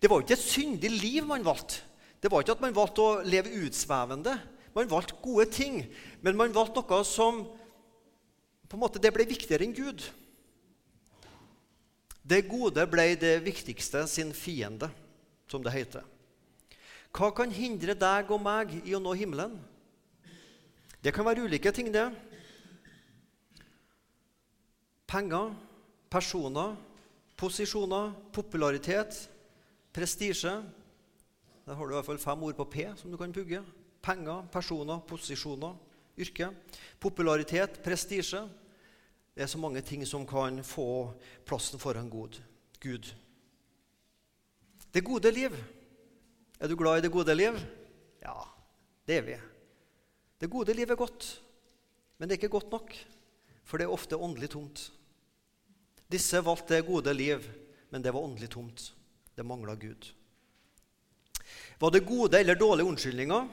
det 0.00 0.10
var 0.10 0.20
jo 0.20 0.26
ikke 0.26 0.36
et 0.36 0.44
syndig 0.44 0.90
liv 0.92 1.26
man 1.26 1.44
valgte. 1.44 1.80
Det 2.20 2.30
var 2.32 2.42
ikke 2.42 2.56
at 2.56 2.64
man 2.64 2.76
valgte 2.76 3.04
å 3.04 3.22
leve 3.24 3.52
utsvevende. 3.64 4.34
Man 4.76 4.90
valgte 4.90 5.16
gode 5.22 5.46
ting, 5.52 5.80
men 6.20 6.36
man 6.36 6.52
valgte 6.52 6.82
noe 6.82 7.04
som 7.06 7.44
på 8.66 8.74
en 8.74 8.82
måte, 8.82 8.98
det 8.98 9.12
ble 9.14 9.24
viktigere 9.28 9.62
enn 9.62 9.74
Gud. 9.76 10.02
Det 12.26 12.48
gode 12.48 12.82
ble 12.90 13.12
det 13.20 13.36
viktigste 13.44 14.02
sin 14.10 14.32
fiende, 14.34 14.88
som 15.46 15.62
det 15.62 15.70
heter. 15.70 16.02
Hva 17.14 17.30
kan 17.32 17.52
hindre 17.54 17.94
deg 17.96 18.32
og 18.34 18.42
meg 18.42 18.74
i 18.82 18.96
å 18.96 19.00
nå 19.00 19.14
himmelen? 19.16 19.54
Det 20.98 21.14
kan 21.14 21.24
være 21.24 21.46
ulike 21.46 21.70
ting, 21.70 21.92
det. 21.94 22.08
Penger, 25.06 25.54
personer, 26.10 26.74
posisjoner, 27.38 28.10
popularitet, 28.34 29.28
prestisje. 29.96 30.52
Der 31.64 31.74
har 31.74 31.86
du 31.86 31.94
i 31.94 31.96
hvert 31.96 32.06
fall 32.06 32.20
fem 32.20 32.42
ord 32.44 32.56
på 32.58 32.68
P 32.68 32.84
som 33.00 33.10
du 33.10 33.16
kan 33.16 33.32
pugge. 33.32 33.62
Penger, 34.04 34.44
personer, 34.52 35.00
posisjoner, 35.08 35.74
yrke. 36.20 36.50
Popularitet, 37.00 37.80
prestisje. 37.84 38.42
Det 39.34 39.44
er 39.44 39.50
så 39.50 39.60
mange 39.60 39.80
ting 39.80 40.04
som 40.08 40.26
kan 40.28 40.60
få 40.64 41.12
plassen 41.48 41.80
foran 41.80 42.10
god. 42.12 42.36
Gud. 42.80 43.08
Det 44.92 45.04
gode 45.04 45.32
liv. 45.32 45.56
Er 46.60 46.68
du 46.68 46.76
glad 46.76 46.98
i 46.98 47.04
det 47.04 47.12
gode 47.12 47.34
liv? 47.34 47.56
Ja, 48.22 48.36
det 49.08 49.16
er 49.16 49.22
vi. 49.22 49.36
Det 50.40 50.50
gode 50.50 50.76
liv 50.76 50.90
er 50.90 50.96
godt, 50.96 51.42
men 52.18 52.28
det 52.28 52.36
er 52.36 52.42
ikke 52.42 52.52
godt 52.52 52.70
nok, 52.70 52.92
for 53.64 53.78
det 53.78 53.84
er 53.84 53.92
ofte 53.92 54.16
åndelig 54.16 54.50
tomt. 54.52 54.92
Disse 56.12 56.44
valgte 56.44 56.76
det 56.76 56.86
gode 56.86 57.14
liv, 57.14 57.40
men 57.90 58.04
det 58.04 58.12
var 58.12 58.20
åndelig 58.20 58.50
tomt. 58.52 58.95
Det 59.36 59.44
mangla 59.44 59.74
Gud. 59.76 60.08
Var 61.78 61.90
det 61.92 62.06
gode 62.08 62.40
eller 62.40 62.56
dårlige 62.56 62.88
unnskyldninger? 62.88 63.48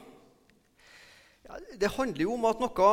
Ja, 1.44 1.60
det 1.80 1.92
handler 1.98 2.24
jo 2.24 2.34
om 2.38 2.46
at 2.48 2.62
noe 2.63 2.90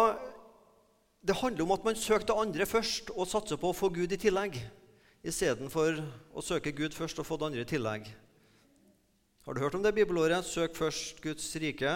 det 1.21 1.37
handler 1.37 1.67
om 1.67 1.75
at 1.75 1.85
man 1.85 1.99
søker 2.01 2.27
det 2.31 2.37
andre 2.41 2.67
først 2.67 3.11
og 3.13 3.29
satser 3.29 3.61
på 3.61 3.71
å 3.71 3.77
få 3.77 3.91
Gud 3.93 4.13
i 4.13 4.19
tillegg, 4.19 4.57
istedenfor 5.21 5.99
å 6.33 6.43
søke 6.43 6.73
Gud 6.73 6.97
først 6.97 7.21
og 7.21 7.29
få 7.29 7.37
det 7.37 7.51
andre 7.51 7.65
i 7.67 7.69
tillegg. 7.69 8.09
Har 9.45 9.55
du 9.55 9.61
hørt 9.61 9.77
om 9.77 9.85
det 9.85 9.93
bibelåret? 9.95 10.45
'Søk 10.45 10.75
først 10.77 11.21
Guds 11.21 11.45
rike 11.61 11.93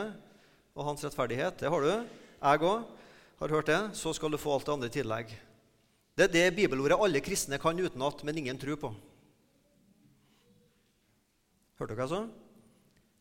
og 0.77 0.85
hans 0.85 1.05
rettferdighet'? 1.05 1.59
Det 1.59 1.71
har 1.73 1.81
du. 1.81 1.91
Jeg 2.43 2.61
òg 2.61 2.85
har 3.41 3.49
hørt 3.49 3.67
det. 3.67 3.97
Så 3.97 4.13
skal 4.13 4.31
du 4.31 4.37
få 4.37 4.53
alt 4.55 4.67
det 4.67 4.73
andre 4.73 4.89
i 4.93 4.97
tillegg. 5.01 5.33
Det 6.17 6.25
er 6.25 6.33
det 6.33 6.57
bibelordet 6.57 7.01
alle 7.01 7.21
kristne 7.21 7.59
kan 7.59 7.81
utenat, 7.81 8.25
men 8.25 8.39
ingen 8.39 8.59
tror 8.59 8.77
på. 8.77 8.95
Hørte 11.85 11.99
dere 11.99 12.09
sa? 12.09 12.19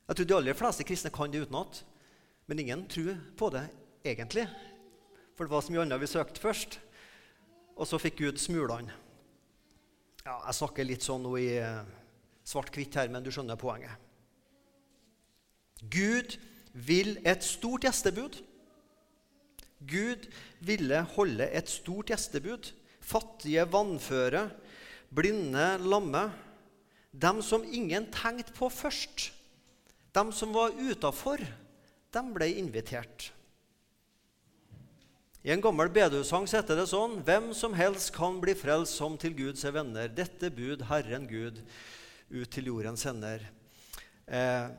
Jeg 0.07 0.15
tror 0.15 0.27
de 0.29 0.35
aller 0.37 0.55
fleste 0.55 0.83
kristne 0.87 1.09
kan 1.11 1.31
det 1.31 1.41
utenat. 1.43 1.81
Men 2.47 2.61
ingen 2.63 2.85
tror 2.87 3.17
på 3.35 3.49
det 3.51 3.63
egentlig. 4.07 4.45
For 5.35 5.43
det 5.43 5.51
var 5.51 5.65
så 5.65 5.73
mye 5.73 5.81
annet 5.83 5.99
vi 5.99 6.07
søkte 6.07 6.39
først. 6.39 6.77
Og 7.75 7.89
så 7.89 7.99
fikk 7.99 8.21
Gud 8.21 8.39
smulene. 8.39 8.95
Ja, 10.23 10.37
jeg 10.45 10.55
snakker 10.55 10.87
litt 10.87 11.03
sånn 11.03 11.25
nå 11.25 11.33
i 11.41 11.49
eh, 11.59 11.81
svart-hvitt 12.47 12.95
her, 12.95 13.11
men 13.11 13.25
du 13.25 13.27
skjønner 13.35 13.59
poenget. 13.59 13.99
Gud 15.83 16.37
vil 16.71 17.17
et 17.27 17.43
stort 17.43 17.83
gjestebud. 17.83 18.39
Gud 19.83 20.29
ville 20.63 21.03
holde 21.17 21.51
et 21.51 21.67
stort 21.67 22.15
gjestebud. 22.15 22.71
Fattige, 23.03 23.67
vannføre, 23.75 24.45
blinde, 25.11 25.67
lamme. 25.83 26.29
Dem 27.13 27.41
som 27.45 27.63
ingen 27.63 28.09
tenkte 28.11 28.55
på 28.57 28.69
først. 28.73 29.29
Dem 30.13 30.31
som 30.33 30.53
var 30.53 30.73
utafor 30.73 31.41
de 32.13 32.21
ble 32.33 32.49
invitert. 32.57 33.31
I 35.43 35.51
en 35.51 35.61
gammel 35.61 35.89
bedehussang 35.91 36.45
heter 36.47 36.77
det 36.79 36.87
sånn.: 36.87 37.19
Hvem 37.25 37.51
som 37.57 37.73
helst 37.75 38.13
kan 38.15 38.39
bli 38.41 38.55
frelst 38.55 38.95
som 38.95 39.17
til 39.19 39.35
Gud 39.35 39.59
ser 39.59 39.75
venner. 39.75 40.07
Dette 40.07 40.49
bud 40.53 40.85
Herren 40.87 41.27
Gud 41.27 41.59
ut 42.31 42.49
til 42.49 42.69
jorden 42.71 42.97
sender. 42.97 43.43
Eh, 44.25 44.69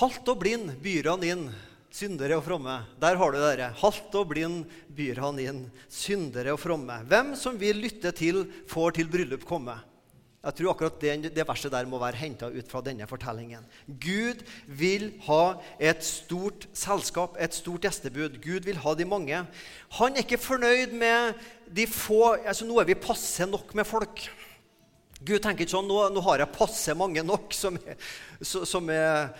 halt 0.00 0.28
og 0.32 0.38
blind 0.40 0.72
byr 0.82 1.10
han 1.12 1.26
inn, 1.28 1.44
syndere 1.92 2.38
og 2.38 2.46
fromme. 2.46 2.78
Der 2.98 3.20
har 3.20 3.34
du 3.34 3.38
dere. 3.38 3.68
Halt 3.82 4.16
og 4.16 4.30
blind 4.32 4.64
byr 4.88 5.20
han 5.20 5.38
inn, 5.42 5.64
syndere 5.92 6.56
og 6.56 6.62
fromme. 6.62 7.02
Hvem 7.10 7.34
som 7.36 7.60
vil 7.60 7.84
lytte 7.84 8.14
til, 8.16 8.46
får 8.70 8.96
til 8.96 9.12
bryllup 9.12 9.44
komme. 9.46 9.76
Jeg 10.44 10.56
tror 10.58 10.70
akkurat 10.74 10.96
det, 11.00 11.32
det 11.32 11.46
verset 11.48 11.72
der 11.72 11.86
må 11.88 11.96
være 12.02 12.20
henta 12.20 12.50
ut 12.52 12.68
fra 12.68 12.82
denne 12.84 13.06
fortellingen. 13.08 13.64
Gud 13.88 14.42
vil 14.68 15.06
ha 15.24 15.56
et 15.80 16.04
stort 16.04 16.66
selskap, 16.76 17.38
et 17.40 17.56
stort 17.56 17.86
gjestebud. 17.86 18.36
Gud 18.44 18.68
vil 18.68 18.80
ha 18.84 18.92
de 18.94 19.06
mange. 19.08 19.40
Han 19.98 20.12
er 20.12 20.24
ikke 20.24 20.42
fornøyd 20.42 20.92
med 21.00 21.38
de 21.74 21.86
få 21.88 22.34
altså 22.36 22.68
Nå 22.68 22.76
er 22.80 22.90
vi 22.90 22.98
passe 23.00 23.48
nok 23.48 23.72
med 23.74 23.88
folk. 23.88 24.26
Gud 25.24 25.40
tenker 25.40 25.64
ikke 25.64 25.72
sånn 25.72 25.88
nå, 25.88 26.02
nå 26.12 26.20
har 26.26 26.42
jeg 26.42 26.56
passe 26.58 26.96
mange 26.98 27.24
nok 27.24 27.56
som 27.56 27.78
er, 27.80 27.96
som 28.44 28.92
er 28.92 29.32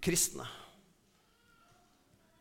kristne. 0.00 0.46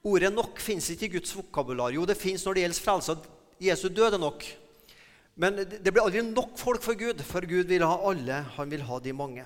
Ordet 0.07 0.31
'nok' 0.31 0.61
fins 0.63 0.87
ikke 0.93 1.09
i 1.09 1.13
Guds 1.17 1.35
vokabular. 1.35 1.91
Jo, 1.91 2.05
det 2.07 2.15
fins 2.15 2.45
når 2.45 2.55
det 2.55 2.61
gjelder 2.63 2.83
frelse. 2.85 3.15
Jesu 3.59 3.89
døde 3.91 4.19
nok. 4.21 4.45
Men 5.39 5.62
det 5.63 5.88
blir 5.88 6.03
aldri 6.03 6.22
nok 6.25 6.58
folk 6.60 6.84
for 6.84 7.00
Gud, 7.00 7.22
for 7.24 7.46
Gud 7.48 7.69
vil 7.72 7.86
ha 7.88 7.96
alle. 8.10 8.41
Han 8.58 8.72
vil 8.72 8.84
ha 8.84 9.00
de 9.00 9.15
mange. 9.15 9.46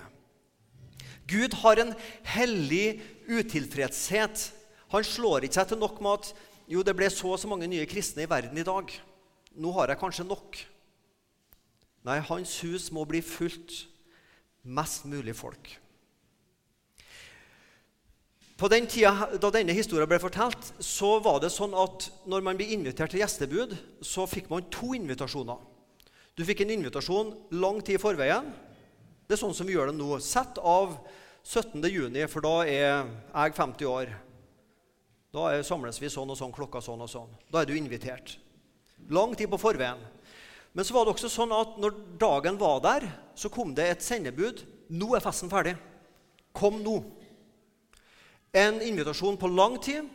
Gud 1.30 1.54
har 1.62 1.80
en 1.80 1.94
hellig 2.34 3.00
utilfredshet. 3.30 4.48
Han 4.92 5.06
slår 5.06 5.46
ikke 5.46 5.60
seg 5.60 5.70
til 5.70 5.80
nok 5.80 6.00
med 6.02 6.18
at 6.18 6.32
jo, 6.70 6.82
det 6.82 6.94
ble 6.96 7.06
så 7.12 7.34
og 7.34 7.40
så 7.40 7.48
mange 7.50 7.68
nye 7.70 7.86
kristne 7.88 8.24
i 8.24 8.30
verden 8.30 8.58
i 8.58 8.66
dag. 8.66 8.90
Nå 9.54 9.70
har 9.76 9.92
jeg 9.92 10.00
kanskje 10.00 10.26
nok. 10.26 10.58
Nei, 12.04 12.18
hans 12.26 12.56
hus 12.64 12.90
må 12.92 13.04
bli 13.08 13.20
fullt. 13.24 13.84
Mest 14.64 15.04
mulig 15.08 15.36
folk. 15.36 15.68
På 18.58 18.70
den 18.70 18.86
tida 18.88 19.28
da 19.40 19.50
denne 19.52 19.74
historien 19.76 20.08
ble 20.08 20.18
fortalt, 20.22 20.72
så 20.80 21.18
var 21.22 21.40
det 21.42 21.52
sånn 21.52 21.74
at 21.76 22.08
når 22.30 22.44
man 22.46 22.58
ble 22.58 22.70
invitert 22.72 23.12
til 23.12 23.20
gjestebud, 23.20 23.74
så 24.00 24.26
fikk 24.30 24.48
man 24.50 24.66
to 24.72 24.94
invitasjoner. 24.96 25.58
Du 26.34 26.42
fikk 26.42 26.64
en 26.64 26.72
invitasjon 26.74 27.30
lang 27.54 27.78
tid 27.84 27.94
i 27.94 28.02
forveien. 28.02 28.48
Det 29.24 29.36
er 29.36 29.40
sånn 29.40 29.54
som 29.54 29.68
vi 29.68 29.76
gjør 29.76 29.92
det 29.92 29.98
nå. 29.98 30.16
Sett 30.18 30.58
av 30.58 30.96
17. 31.46 31.78
juni, 31.86 32.24
for 32.30 32.42
da 32.42 32.54
er 32.66 33.04
jeg 33.06 33.54
50 33.54 33.86
år. 33.86 34.10
Da 35.34 35.50
samles 35.66 36.00
vi 36.02 36.10
sånn 36.10 36.30
og 36.30 36.38
sånn, 36.38 36.54
klokka 36.54 36.82
sånn 36.82 37.04
og 37.04 37.10
sånn. 37.10 37.30
Da 37.52 37.62
er 37.62 37.70
du 37.70 37.76
invitert. 37.78 38.36
Lang 39.14 39.34
tid 39.38 39.50
på 39.52 39.60
forveien. 39.62 40.00
Men 40.74 40.86
så 40.86 40.96
var 40.96 41.06
det 41.06 41.14
også 41.14 41.30
sånn 41.30 41.54
at 41.54 41.76
når 41.78 41.98
dagen 42.18 42.58
var 42.58 42.80
der, 42.82 43.06
så 43.38 43.50
kom 43.52 43.74
det 43.74 43.86
et 43.86 44.02
sendebud. 44.02 44.64
'Nå 44.90 45.14
er 45.16 45.22
festen 45.22 45.50
ferdig. 45.50 45.76
Kom 46.52 46.82
nå.' 46.82 47.02
En 48.54 48.82
invitasjon 48.82 49.38
på 49.38 49.50
lang 49.54 49.78
tid, 49.82 50.06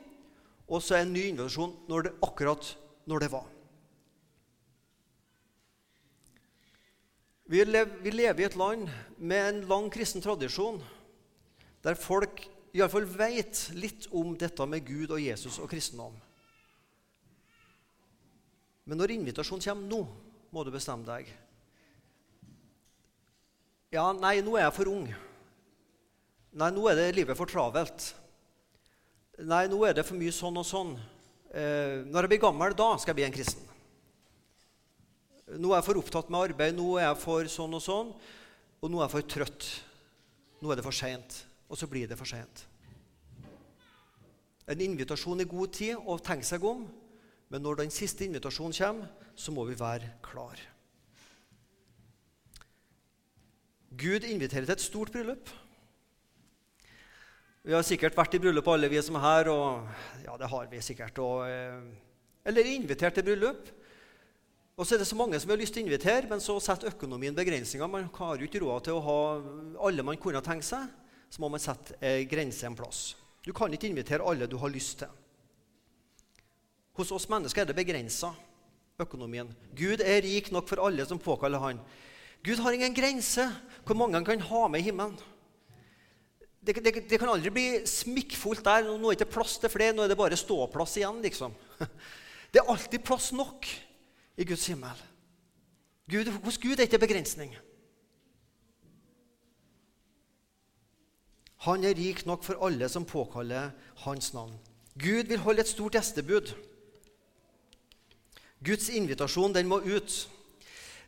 og 0.68 0.84
så 0.84 1.00
en 1.00 1.14
ny 1.14 1.30
invitasjon 1.32 1.74
når 1.88 2.04
det, 2.04 2.14
akkurat 2.24 2.76
når 3.08 3.20
det 3.20 3.32
var. 3.32 3.48
Vi 7.50 7.63
lever, 7.65 8.41
i 8.41 8.46
et 8.46 8.56
land 8.60 8.86
med 9.18 9.48
en 9.48 9.62
lang 9.65 9.88
kristen 9.89 10.22
tradisjon, 10.22 10.77
der 11.82 11.98
folk 11.98 12.44
iallfall 12.77 13.08
vet 13.10 13.63
litt 13.74 14.06
om 14.13 14.36
dette 14.38 14.68
med 14.70 14.86
Gud 14.86 15.15
og 15.15 15.24
Jesus 15.24 15.58
og 15.58 15.72
kristendom. 15.72 16.13
Men 18.86 19.01
når 19.01 19.15
invitasjonen 19.15 19.65
kommer 19.65 19.89
nå, 19.89 20.03
må 20.53 20.65
du 20.65 20.70
bestemme 20.74 21.08
deg. 21.08 21.32
Ja, 23.98 24.06
nei, 24.13 24.36
nå 24.46 24.53
er 24.53 24.68
jeg 24.68 24.75
for 24.77 24.91
ung. 24.94 25.10
Nei, 26.53 26.70
nå 26.74 26.86
er 26.89 27.00
det 27.00 27.08
livet 27.18 27.38
for 27.38 27.50
travelt. 27.50 28.12
Nei, 29.41 29.63
nå 29.72 29.82
er 29.88 29.98
det 29.98 30.06
for 30.06 30.22
mye 30.22 30.34
sånn 30.34 30.62
og 30.62 30.70
sånn. 30.70 30.94
Eh, 31.50 32.06
når 32.06 32.27
jeg 32.27 32.34
blir 32.36 32.46
gammel, 32.46 32.77
da 32.77 32.91
skal 32.98 33.15
jeg 33.15 33.22
bli 33.24 33.27
en 33.32 33.38
kristen. 33.39 33.69
Nå 35.58 35.72
er 35.72 35.79
jeg 35.79 35.88
for 35.88 35.98
opptatt 35.98 36.29
med 36.29 36.51
arbeid, 36.51 36.75
nå 36.77 36.91
er 37.00 37.08
jeg 37.08 37.22
for 37.24 37.50
sånn 37.50 37.74
og 37.74 37.82
sånn. 37.82 38.10
Og 38.79 38.91
nå 38.91 39.00
er 39.00 39.08
jeg 39.08 39.15
for 39.15 39.29
trøtt. 39.34 39.70
Nå 40.62 40.72
er 40.72 40.79
det 40.79 40.86
for 40.86 40.96
seint. 40.96 41.39
Og 41.70 41.79
så 41.79 41.89
blir 41.89 42.10
det 42.10 42.18
for 42.20 42.29
seint. 42.29 42.65
En 44.70 44.82
invitasjon 44.86 45.41
i 45.41 45.48
god 45.50 45.74
tid 45.74 45.98
å 45.98 46.20
tenke 46.22 46.46
seg 46.46 46.65
om, 46.68 46.84
men 47.50 47.63
når 47.65 47.82
den 47.82 47.94
siste 47.94 48.27
invitasjonen 48.27 48.75
kommer, 48.77 49.10
så 49.34 49.53
må 49.56 49.65
vi 49.65 49.77
være 49.79 50.12
klar. 50.22 50.62
Gud 53.89 54.27
inviterer 54.27 54.68
til 54.68 54.75
et 54.75 54.84
stort 54.86 55.12
bryllup. 55.15 55.50
Vi 57.65 57.74
har 57.74 57.84
sikkert 57.84 58.15
vært 58.15 58.38
i 58.38 58.41
bryllup, 58.44 58.70
alle 58.70 58.91
vi 58.91 59.01
som 59.03 59.18
er 59.18 59.25
her. 59.25 59.50
og 59.50 59.89
ja, 60.24 60.38
det 60.38 60.50
har 60.53 60.70
vi 60.70 60.82
sikkert. 60.86 61.18
Og, 61.20 61.50
eh, 61.50 61.82
eller 62.46 62.70
invitert 62.70 63.18
til 63.18 63.25
bryllup. 63.25 63.79
Og 64.80 64.88
så 64.88 64.96
er 64.96 65.02
det 65.02 65.10
så 65.10 65.18
mange 65.20 65.36
som 65.44 65.52
har 65.52 65.60
lyst 65.60 65.74
til 65.76 65.84
å 65.84 65.90
invitere, 65.90 66.30
men 66.32 66.40
så 66.40 66.54
setter 66.64 66.94
økonomien 66.94 67.36
begrensninger. 67.36 67.90
Man 67.92 68.06
har 68.16 68.40
jo 68.40 68.48
ikke 68.48 68.62
råd 68.64 68.86
til 68.86 68.96
å 68.96 69.02
ha 69.04 69.16
alle 69.90 70.06
man 70.08 70.20
kunne 70.22 70.40
tenkt 70.46 70.70
seg. 70.70 70.86
Så 71.28 71.42
må 71.44 71.50
man 71.52 71.60
sette 71.60 71.98
en 72.00 72.24
grense 72.32 72.64
en 72.64 72.78
plass. 72.80 73.02
Du 73.44 73.52
kan 73.56 73.74
ikke 73.76 73.90
invitere 73.90 74.24
alle 74.24 74.48
du 74.48 74.56
har 74.62 74.72
lyst 74.72 75.02
til. 75.02 75.12
Hos 76.96 77.12
oss 77.16 77.28
mennesker 77.32 77.64
er 77.64 77.68
det 77.68 77.76
begrensa, 77.76 78.32
økonomien. 79.00 79.52
Gud 79.76 80.00
er 80.04 80.24
rik 80.24 80.48
nok 80.56 80.72
for 80.72 80.82
alle 80.84 81.04
som 81.08 81.20
påkaller 81.20 81.62
Han. 81.64 81.84
Gud 82.44 82.64
har 82.64 82.76
ingen 82.76 82.96
grense 82.96 83.50
hvor 83.84 84.00
mange 84.00 84.16
han 84.16 84.28
kan 84.28 84.48
ha 84.48 84.64
med 84.72 84.80
i 84.80 84.88
himmelen. 84.88 85.20
Det, 86.64 86.76
det, 86.80 87.04
det, 87.08 87.20
kan 87.20 87.32
aldri 87.32 87.52
bli 87.52 87.68
smikkfullt 87.88 88.64
der. 88.64 88.88
Nå 88.88 89.12
er 89.12 89.20
det 89.20 89.20
ikke 89.26 89.36
plass 89.36 89.58
til 89.60 89.72
flere, 89.72 89.96
nå 89.96 90.08
er 90.08 90.12
det 90.12 90.20
bare 90.20 90.40
ståplass 90.40 90.96
igjen. 91.02 91.20
liksom. 91.24 91.56
Det 92.50 92.64
er 92.64 92.72
alltid 92.72 93.04
plass 93.06 93.30
nok 93.36 93.68
i 94.39 94.46
Guds 94.48 94.69
himmel. 94.72 95.01
Gud, 96.10 96.31
hos 96.46 96.58
Gud 96.58 96.80
er 96.80 96.88
ikke 96.88 97.02
begrensning. 97.04 97.52
Han 101.67 101.84
er 101.84 101.97
rik 101.97 102.23
nok 102.25 102.45
for 102.47 102.62
alle 102.63 102.88
som 102.89 103.06
påkaller 103.06 103.73
hans 104.06 104.32
navn. 104.34 104.56
Gud 104.99 105.28
vil 105.28 105.43
holde 105.43 105.65
et 105.65 105.71
stort 105.71 105.97
gjestebud. 105.97 106.54
Guds 108.63 108.88
invitasjon 108.95 109.54
den 109.56 109.67
må 109.67 109.82
ut. 109.84 110.15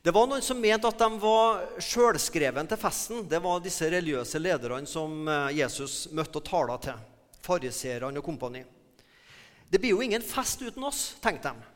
Det 0.02 0.12
var 0.12 0.28
noen 0.28 0.44
som 0.44 0.60
mente 0.60 0.90
at 0.90 1.00
de 1.00 1.10
var 1.22 1.64
sjølskreven 1.80 2.68
til 2.68 2.80
festen. 2.80 3.26
Det 3.32 3.40
var 3.44 3.64
disse 3.64 3.88
religiøse 3.92 4.42
lederne 4.42 4.90
som 4.90 5.28
eh, 5.30 5.58
Jesus 5.62 6.08
møtte 6.12 6.42
og 6.42 6.48
tala 6.48 6.78
til. 6.84 7.00
Fariseerne 7.42 8.20
og 8.20 8.26
kompani. 8.26 8.64
Det 9.72 9.80
blir 9.80 9.96
jo 9.96 10.04
ingen 10.04 10.24
fest 10.26 10.62
uten 10.66 10.84
oss, 10.84 11.14
tenkte 11.24 11.54
de. 11.56 11.71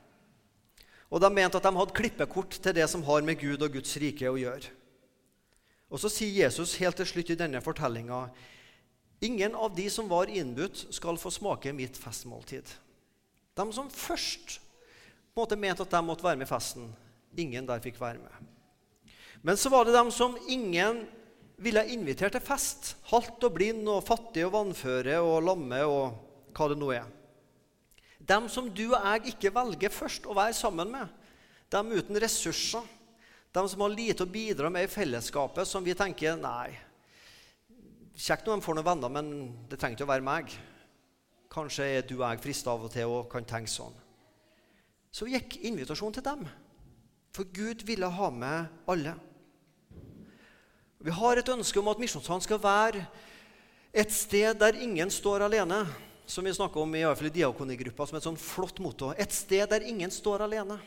Og 1.13 1.21
de 1.21 1.29
mente 1.33 1.59
at 1.59 1.65
de 1.65 1.75
hadde 1.75 1.95
klippekort 1.95 2.57
til 2.57 2.75
det 2.75 2.87
som 2.91 3.03
har 3.05 3.23
med 3.25 3.39
Gud 3.39 3.61
og 3.61 3.77
Guds 3.77 3.93
rike 4.01 4.29
å 4.29 4.39
gjøre. 4.39 4.71
Og 5.93 6.01
så 6.01 6.09
sier 6.09 6.45
Jesus 6.45 6.75
helt 6.81 6.97
til 6.99 7.07
slutt 7.07 7.31
i 7.31 7.39
denne 7.39 7.61
fortellinga 7.63 8.27
Ingen 9.23 9.55
av 9.55 9.71
de 9.77 9.85
som 9.89 10.09
var 10.11 10.27
innbudt, 10.27 10.81
skal 10.93 11.17
få 11.17 11.31
smake 11.31 11.71
mitt 11.73 11.95
festmåltid. 11.97 12.67
De 13.55 13.65
som 13.73 13.87
først 13.89 14.57
på 15.35 15.45
mente 15.55 15.83
at 15.83 15.91
de 15.91 16.01
måtte 16.03 16.25
være 16.25 16.39
med 16.39 16.47
i 16.47 16.51
festen, 16.51 16.89
Ingen 17.35 17.65
der 17.67 17.81
fikk 17.83 17.97
være 17.99 18.19
med. 18.19 18.51
Men 19.43 19.57
så 19.59 19.69
var 19.69 19.85
det 19.85 19.95
dem 19.95 20.11
som 20.11 20.37
ingen 20.47 21.03
ville 21.59 21.83
invitere 21.91 22.31
til 22.35 22.43
fest. 22.43 22.95
Halt 23.11 23.43
og 23.43 23.55
blind 23.57 23.87
og 23.91 24.03
fattig 24.07 24.45
og 24.47 24.53
vannføre 24.55 25.19
og 25.23 25.43
lamme 25.43 25.81
og 25.83 26.55
hva 26.55 26.69
det 26.71 26.77
nå 26.79 26.91
er. 26.95 27.09
Dem 28.25 28.47
som 28.49 28.69
du 28.73 28.87
og 28.87 28.97
jeg 28.97 29.35
ikke 29.35 29.53
velger 29.53 29.93
først 29.93 30.25
å 30.25 30.35
være 30.37 30.55
sammen 30.57 30.91
med. 30.93 31.09
Dem 31.71 31.91
uten 31.93 32.17
ressurser. 32.21 32.85
Dem 33.55 33.67
som 33.71 33.83
har 33.85 33.93
lite 33.93 34.25
å 34.25 34.29
bidra 34.29 34.71
med 34.73 34.87
i 34.87 34.91
fellesskapet, 34.91 35.67
som 35.67 35.85
vi 35.85 35.93
tenker 35.95 36.35
nei. 36.39 36.73
Kjekt 38.15 38.47
når 38.47 38.57
de 38.57 38.65
får 38.65 38.77
noen 38.77 38.87
venner, 38.87 39.11
men 39.11 39.29
det 39.69 39.77
trenger 39.79 39.99
ikke 39.99 40.07
å 40.07 40.11
være 40.11 40.25
meg. 40.25 40.55
Kanskje 41.51 41.87
er 41.97 42.07
du 42.07 42.17
og 42.17 42.25
jeg 42.25 42.41
frista 42.43 42.73
av 42.73 42.87
og 42.87 42.91
til 42.91 43.11
og 43.11 43.29
kan 43.31 43.47
tenke 43.47 43.71
sånn. 43.71 43.95
Så 45.15 45.29
gikk 45.31 45.61
invitasjonen 45.63 46.17
til 46.17 46.25
dem. 46.25 46.43
For 47.35 47.47
Gud 47.55 47.85
ville 47.87 48.09
ha 48.11 48.29
med 48.31 48.73
alle. 48.91 49.13
Vi 50.99 51.13
har 51.13 51.39
et 51.39 51.51
ønske 51.51 51.79
om 51.79 51.91
at 51.91 52.01
Misjonssalen 52.01 52.43
skal 52.43 52.59
være 52.63 53.05
et 53.95 54.11
sted 54.11 54.57
der 54.59 54.79
ingen 54.83 55.11
står 55.11 55.45
alene. 55.45 55.83
Som 56.25 56.47
vi 56.47 56.53
snakker 56.53 56.81
om 56.81 56.95
i, 56.95 57.03
hvert 57.05 57.19
fall 57.19 57.29
i 57.29 57.35
diakonigruppa 57.35 58.07
som 58.09 58.17
et 58.17 58.25
sånn 58.25 58.39
flott 58.39 58.79
motto. 58.81 59.11
Et 59.13 59.31
sted 59.33 59.67
der 59.69 59.85
ingen 59.85 60.11
står 60.11 60.45
alene. 60.47 60.79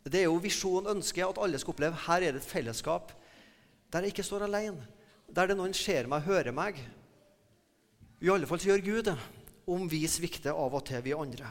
Det 0.00 0.22
er 0.22 0.30
jo 0.30 0.38
visjonen, 0.40 0.96
ønsket, 0.96 1.26
at 1.26 1.40
alle 1.44 1.60
skal 1.60 1.74
oppleve 1.74 2.04
her 2.06 2.24
er 2.24 2.32
det 2.32 2.40
et 2.40 2.48
fellesskap 2.48 3.12
der 3.90 4.06
jeg 4.06 4.14
ikke 4.14 4.24
står 4.24 4.46
alene. 4.46 4.86
Der 5.30 5.50
det 5.50 5.56
noen 5.58 5.74
ser 5.76 6.08
meg, 6.10 6.24
hører 6.24 6.54
meg. 6.54 6.78
I 8.22 8.30
alle 8.32 8.46
fall 8.48 8.60
så 8.62 8.70
gjør 8.70 8.84
Gud 8.86 9.08
det, 9.10 9.16
om 9.70 9.88
vi 9.90 10.04
svikter 10.08 10.54
av 10.54 10.74
og 10.76 10.84
til, 10.86 11.02
vi 11.04 11.14
andre. 11.16 11.50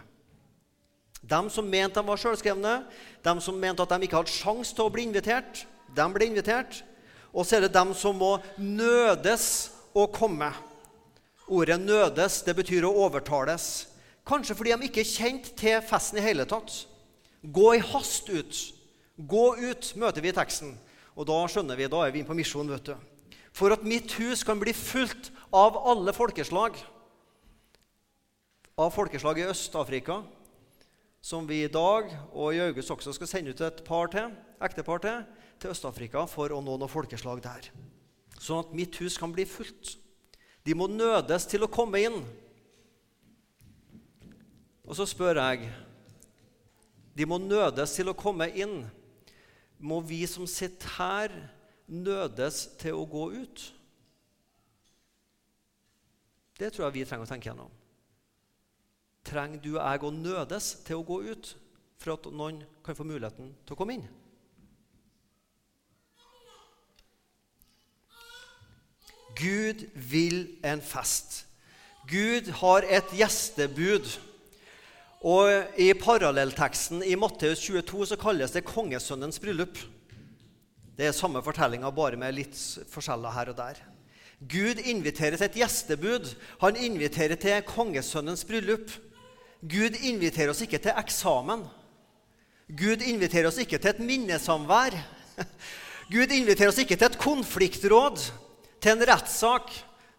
De 1.20 1.40
som 1.52 1.68
mente 1.68 2.00
de 2.00 2.08
var 2.08 2.20
sjølskrevne, 2.20 2.76
de 3.26 3.34
som 3.44 3.58
mente 3.60 3.84
at 3.84 3.92
de 3.92 4.08
ikke 4.08 4.22
hadde 4.22 4.34
sjanse 4.34 4.76
til 4.76 4.88
å 4.88 4.94
bli 4.94 5.04
invitert, 5.08 5.66
de 5.96 6.06
ble 6.16 6.30
invitert. 6.30 6.82
Og 7.34 7.46
så 7.46 7.58
er 7.58 7.68
det 7.68 7.76
dem 7.76 7.92
som 7.98 8.18
må 8.18 8.38
nødes 8.58 9.46
å 9.94 10.08
komme. 10.10 10.50
Ordet 11.50 11.80
'nødes' 11.82 12.44
det 12.46 12.56
betyr 12.56 12.86
å 12.86 12.94
overtales. 13.06 13.88
Kanskje 14.26 14.56
fordi 14.56 14.76
de 14.76 14.86
ikke 14.86 15.02
er 15.02 15.16
kjent 15.18 15.56
til 15.58 15.82
festen 15.82 16.20
i 16.20 16.22
hele 16.22 16.46
tatt. 16.46 16.86
Gå 17.42 17.74
i 17.74 17.82
hast 17.82 18.30
ut. 18.30 18.60
Gå 19.18 19.46
ut, 19.58 19.94
møter 19.96 20.22
vi 20.22 20.30
i 20.30 20.36
teksten. 20.38 20.78
Og 21.18 21.26
da 21.26 21.40
skjønner 21.50 21.76
vi, 21.76 21.88
da 21.90 22.06
er 22.06 22.12
vi 22.12 22.22
inne 22.22 22.30
på 22.30 22.38
misjon. 22.38 22.70
vet 22.70 22.86
du. 22.86 22.96
For 23.52 23.74
at 23.74 23.84
mitt 23.84 24.12
hus 24.20 24.44
kan 24.44 24.60
bli 24.60 24.74
fullt 24.74 25.32
av 25.52 25.76
alle 25.76 26.14
folkeslag. 26.14 26.78
Av 28.78 28.94
folkeslag 28.94 29.40
i 29.40 29.50
Øst-Afrika, 29.50 30.24
som 31.22 31.48
vi 31.48 31.64
i 31.64 31.68
dag 31.68 32.14
og 32.32 32.54
i 32.56 32.62
august 32.64 32.92
også 32.92 33.14
skal 33.14 33.28
sende 33.28 33.52
ut 33.52 33.62
et 33.62 33.84
par 33.84 34.08
til, 34.08 34.32
ektepar 34.62 35.02
til 35.04 35.26
til 35.60 35.74
Øst-Afrika 35.74 36.24
for 36.30 36.54
å 36.54 36.62
nå 36.64 36.78
noen 36.78 36.92
folkeslag 36.92 37.42
der. 37.44 37.68
Sånn 38.40 38.64
at 38.64 38.72
mitt 38.76 38.96
hus 39.02 39.18
kan 39.20 39.34
bli 39.36 39.44
fullt. 39.44 39.98
De 40.70 40.76
må 40.78 40.86
nødes 40.86 41.48
til 41.50 41.66
å 41.66 41.72
komme 41.72 42.04
inn. 42.06 42.20
Og 44.86 44.94
så 44.98 45.08
spør 45.10 45.42
jeg 45.42 45.72
De 47.18 47.26
må 47.26 47.40
nødes 47.42 47.96
til 47.98 48.14
å 48.14 48.18
komme 48.18 48.46
inn. 48.54 48.84
Må 49.82 49.98
vi 50.06 50.22
som 50.30 50.46
sitter 50.48 50.94
her, 51.00 51.34
nødes 51.90 52.68
til 52.78 52.94
å 52.94 53.04
gå 53.10 53.26
ut? 53.42 53.66
Det 56.62 56.70
tror 56.70 56.86
jeg 56.86 57.00
vi 57.00 57.06
trenger 57.10 57.26
å 57.26 57.34
tenke 57.34 57.50
gjennom 57.50 57.74
trenger 59.30 59.62
du 59.62 59.74
og 59.76 59.84
jeg 59.84 60.06
å 60.06 60.12
nødes 60.16 60.70
til 60.88 61.00
å 61.00 61.06
gå 61.06 61.20
ut 61.30 61.52
for 62.00 62.16
at 62.16 62.30
noen 62.32 62.62
kan 62.86 62.98
få 62.98 63.06
muligheten 63.08 63.52
til 63.66 63.76
å 63.76 63.80
komme 63.80 63.98
inn. 63.98 64.08
Gud 69.40 69.86
vil 69.94 70.48
en 70.66 70.82
fest. 70.84 71.46
Gud 72.10 72.50
har 72.62 72.88
et 72.90 73.14
gjestebud. 73.16 74.08
Og 75.20 75.80
I 75.80 75.92
parallellteksten 76.00 77.04
i 77.04 77.18
Matteus 77.20 77.62
22 77.66 78.12
så 78.12 78.18
kalles 78.20 78.56
det 78.56 78.68
kongesønnens 78.68 79.40
bryllup. 79.40 79.80
Det 80.96 81.08
er 81.08 81.16
samme 81.16 81.42
fortellinga, 81.44 81.92
bare 81.96 82.20
med 82.20 82.36
litt 82.36 82.56
forskjeller 82.92 83.36
her 83.36 83.52
og 83.52 83.58
der. 83.60 83.82
Gud 84.40 84.80
inviterer 84.88 85.36
til 85.36 85.50
et 85.50 85.60
gjestebud. 85.60 86.32
Han 86.62 86.80
inviterer 86.80 87.40
til 87.40 87.64
kongesønnens 87.68 88.46
bryllup. 88.48 88.92
Gud 89.60 89.96
inviterer 90.00 90.54
oss 90.54 90.64
ikke 90.64 90.80
til 90.80 90.96
eksamen. 90.96 91.66
Gud 92.80 93.04
inviterer 93.04 93.50
oss 93.50 93.60
ikke 93.60 93.78
til 93.78 93.92
et 93.92 94.00
minnesamvær. 94.00 94.96
Gud 96.14 96.32
inviterer 96.32 96.72
oss 96.72 96.80
ikke 96.80 96.96
til 96.96 97.10
et 97.10 97.20
konfliktråd, 97.20 98.24
til 98.80 98.96
en 98.96 99.06
rettssak, 99.12 99.72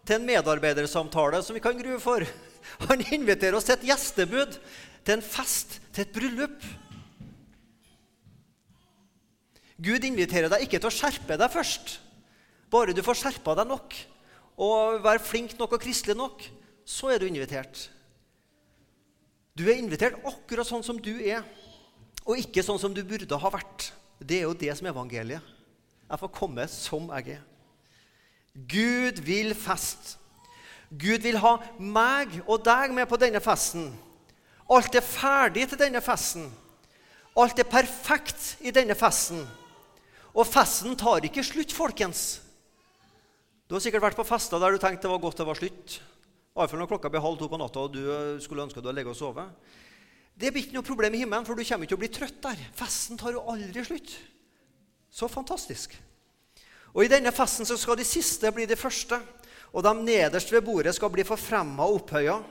til 0.05 0.17
en 0.17 0.27
medarbeidersamtale 0.27 1.41
som 1.45 1.57
vi 1.57 1.63
kan 1.63 1.77
grue 1.77 1.99
for. 2.01 2.25
Han 2.87 3.03
inviterer 3.11 3.57
oss 3.57 3.67
til 3.67 3.77
et 3.77 3.89
gjestebud, 3.91 4.57
til 5.05 5.17
en 5.17 5.25
fest, 5.25 5.79
til 5.93 6.05
et 6.05 6.13
bryllup. 6.15 6.69
Gud 9.81 10.05
inviterer 10.05 10.51
deg 10.51 10.67
ikke 10.67 10.77
til 10.77 10.91
å 10.91 10.93
skjerpe 10.93 11.37
deg 11.41 11.53
først. 11.53 11.97
Bare 12.71 12.93
du 12.95 13.01
får 13.03 13.23
skjerpa 13.23 13.57
deg 13.57 13.71
nok 13.71 13.97
og 14.61 15.01
være 15.01 15.23
flink 15.25 15.55
nok 15.57 15.73
og 15.73 15.81
kristelig 15.81 16.13
nok, 16.17 16.43
så 16.85 17.09
er 17.09 17.21
du 17.21 17.25
invitert. 17.25 17.87
Du 19.57 19.65
er 19.65 19.79
invitert 19.79 20.19
akkurat 20.27 20.67
sånn 20.67 20.85
som 20.85 20.99
du 21.01 21.15
er, 21.17 21.41
og 22.21 22.37
ikke 22.37 22.63
sånn 22.63 22.79
som 22.79 22.93
du 22.93 23.01
burde 23.07 23.39
ha 23.41 23.51
vært. 23.51 23.89
Det 24.21 24.37
er 24.37 24.45
jo 24.45 24.57
det 24.57 24.69
som 24.77 24.85
er 24.85 24.93
evangeliet. 24.93 25.55
Jeg 26.05 26.21
får 26.21 26.33
komme 26.35 26.67
som 26.69 27.09
jeg 27.17 27.39
er. 27.39 27.50
Gud 28.53 29.21
vil 29.23 29.53
fest. 29.55 30.17
Gud 30.91 31.23
vil 31.23 31.39
ha 31.39 31.55
meg 31.79 32.33
og 32.45 32.63
deg 32.65 32.91
med 32.95 33.07
på 33.07 33.19
denne 33.19 33.39
festen. 33.43 33.91
Alt 34.71 34.95
er 34.95 35.05
ferdig 35.05 35.69
til 35.71 35.79
denne 35.79 36.01
festen. 36.03 36.49
Alt 37.39 37.59
er 37.59 37.67
perfekt 37.67 38.57
i 38.59 38.73
denne 38.75 38.95
festen. 38.99 39.45
Og 40.35 40.47
festen 40.47 40.95
tar 40.99 41.23
ikke 41.27 41.43
slutt, 41.43 41.71
folkens. 41.75 42.41
Du 43.67 43.75
har 43.75 43.83
sikkert 43.83 44.03
vært 44.03 44.19
på 44.19 44.27
fester 44.27 44.59
der 44.59 44.75
du 44.75 44.81
tenkte 44.83 45.07
det 45.07 45.13
var 45.13 45.23
godt 45.23 45.39
det 45.39 45.47
var 45.47 45.59
slutt. 45.59 46.01
Iallfall 46.51 46.81
når 46.81 46.91
klokka 46.91 47.11
blir 47.11 47.23
halv 47.23 47.39
to 47.39 47.47
på 47.47 47.59
natta 47.59 47.85
og 47.85 47.93
du 47.93 48.01
eh, 48.03 48.41
skulle 48.43 48.65
ønske 48.65 48.81
du 48.81 48.89
hadde 48.89 48.97
ligget 48.97 49.15
og 49.15 49.19
sovet. 49.19 49.79
Det 50.35 50.51
blir 50.51 50.65
ikke 50.65 50.75
noe 50.75 50.87
problem 50.87 51.15
i 51.15 51.21
himmelen, 51.21 51.45
for 51.47 51.55
du 51.55 51.63
kommer 51.63 51.87
ikke 51.87 51.93
til 51.93 51.99
å 51.99 52.03
bli 52.03 52.11
trøtt 52.11 52.41
der. 52.43 52.63
Festen 52.75 53.19
tar 53.19 53.35
jo 53.35 53.43
aldri 53.51 53.83
slutt. 53.87 54.15
Så 55.11 55.31
fantastisk. 55.31 55.95
Og 56.91 57.05
I 57.05 57.11
denne 57.11 57.31
festen 57.35 57.67
så 57.67 57.77
skal 57.79 57.99
de 57.99 58.07
siste 58.07 58.51
bli 58.51 58.67
de 58.67 58.77
første, 58.79 59.19
og 59.71 59.83
de 59.85 59.93
nederst 60.03 60.51
ved 60.51 60.65
bordet 60.65 60.93
skal 60.95 61.11
bli 61.13 61.23
forfremma 61.27 61.87
og 61.87 62.01
opphøya, 62.01 62.41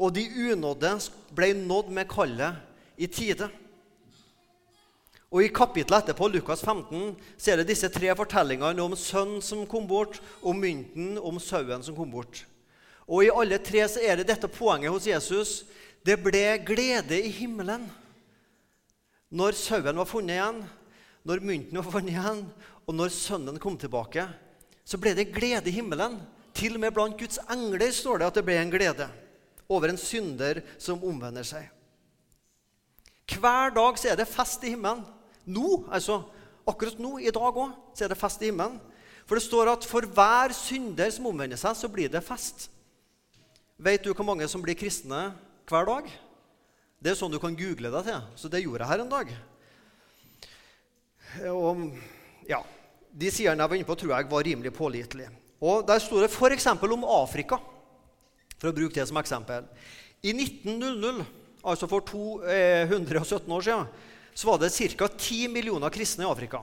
og 0.00 0.14
de 0.16 0.24
unådde 0.52 0.94
ble 1.36 1.52
nådd 1.58 1.90
med 1.92 2.08
kallet 2.08 2.56
i 2.96 3.06
tide. 3.06 3.50
Og 5.32 5.44
I 5.44 5.52
kapittelet 5.52 6.04
etterpå, 6.04 6.28
Lukas 6.28 6.60
15, 6.64 7.14
så 7.40 7.52
er 7.52 7.60
det 7.60 7.70
disse 7.70 7.88
tre 7.92 8.12
fortellingene 8.16 8.84
om 8.84 8.96
sønnen 8.96 9.40
som 9.44 9.64
kom 9.68 9.86
bort, 9.88 10.18
om 10.44 10.58
mynten, 10.60 11.14
om 11.16 11.40
sauen 11.40 11.84
som 11.84 11.96
kom 11.96 12.10
bort. 12.12 12.44
Og 13.08 13.24
I 13.24 13.32
alle 13.32 13.58
tre 13.64 13.84
så 13.88 14.00
er 14.04 14.20
det 14.20 14.28
dette 14.28 14.48
poenget 14.48 14.92
hos 14.92 15.08
Jesus. 15.08 15.62
Det 16.04 16.18
ble 16.20 16.60
glede 16.66 17.16
i 17.20 17.32
himmelen 17.32 17.88
når 19.32 19.56
sauen 19.56 19.96
var 19.96 20.08
funnet 20.08 20.36
igjen, 20.36 20.58
når 21.28 21.42
mynten 21.44 21.78
var 21.78 21.90
funnet 21.90 22.14
igjen, 22.14 22.44
og 22.86 22.96
når 22.96 23.12
sønnen 23.14 23.60
kom 23.62 23.76
tilbake. 23.78 24.24
Så 24.84 24.98
ble 24.98 25.14
det 25.14 25.30
glede 25.34 25.70
i 25.70 25.76
himmelen. 25.76 26.18
Til 26.52 26.76
og 26.76 26.82
med 26.82 26.94
blant 26.94 27.18
Guds 27.18 27.38
engler 27.50 27.92
står 27.94 28.20
det 28.20 28.28
at 28.28 28.38
det 28.38 28.44
ble 28.46 28.58
en 28.60 28.72
glede 28.72 29.06
over 29.72 29.88
en 29.88 30.00
synder 30.00 30.60
som 30.82 31.00
omvender 31.06 31.46
seg. 31.46 31.68
Hver 33.32 33.72
dag 33.72 33.96
så 33.98 34.10
er 34.12 34.18
det 34.20 34.28
fest 34.28 34.64
i 34.66 34.74
himmelen. 34.74 35.04
Nå, 35.48 35.84
altså 35.88 36.20
akkurat 36.68 36.98
nå, 37.00 37.16
i 37.22 37.32
dag 37.32 37.56
òg, 37.56 37.72
så 37.96 38.04
er 38.04 38.12
det 38.12 38.20
fest 38.20 38.42
i 38.42 38.50
himmelen. 38.50 38.76
For 39.24 39.38
det 39.38 39.46
står 39.46 39.70
at 39.72 39.86
for 39.88 40.04
hver 40.04 40.52
synder 40.56 41.10
som 41.14 41.30
omvender 41.30 41.58
seg, 41.58 41.78
så 41.78 41.88
blir 41.90 42.10
det 42.12 42.24
fest. 42.26 42.68
Vet 43.82 44.04
du 44.04 44.12
hvor 44.12 44.26
mange 44.26 44.46
som 44.50 44.62
blir 44.62 44.76
kristne 44.78 45.30
hver 45.70 45.88
dag? 45.88 46.10
Det 47.02 47.14
er 47.14 47.18
sånn 47.18 47.32
du 47.32 47.40
kan 47.42 47.56
google 47.56 47.90
deg 47.96 48.10
til. 48.10 48.28
Så 48.38 48.50
det 48.52 48.62
gjorde 48.62 48.84
jeg 48.84 48.92
her 48.92 49.02
en 49.06 49.10
dag. 49.10 49.32
Og, 51.52 51.88
ja, 52.48 52.62
De 53.12 53.28
sidene 53.30 53.60
jeg 53.60 53.70
var 53.70 53.76
inne 53.76 53.88
på, 53.88 53.96
tror 53.98 54.14
jeg 54.14 54.30
var 54.30 54.44
rimelig 54.46 54.72
pålitelige. 54.72 55.30
Og 55.62 55.86
Der 55.86 56.00
sto 56.00 56.20
det 56.20 56.30
f.eks. 56.30 56.66
om 56.66 57.04
Afrika, 57.04 57.58
for 58.58 58.70
å 58.70 58.76
bruke 58.76 58.96
det 58.96 59.06
som 59.08 59.20
eksempel. 59.20 59.66
I 60.22 60.32
1900, 60.32 61.24
altså 61.62 61.88
for 61.90 62.00
217 62.06 63.52
år 63.52 63.62
siden, 63.66 63.86
så 64.34 64.48
var 64.48 64.58
det 64.62 64.72
ca. 64.72 65.08
10 65.08 65.48
millioner 65.52 65.90
kristne 65.90 66.24
i 66.24 66.30
Afrika. 66.30 66.62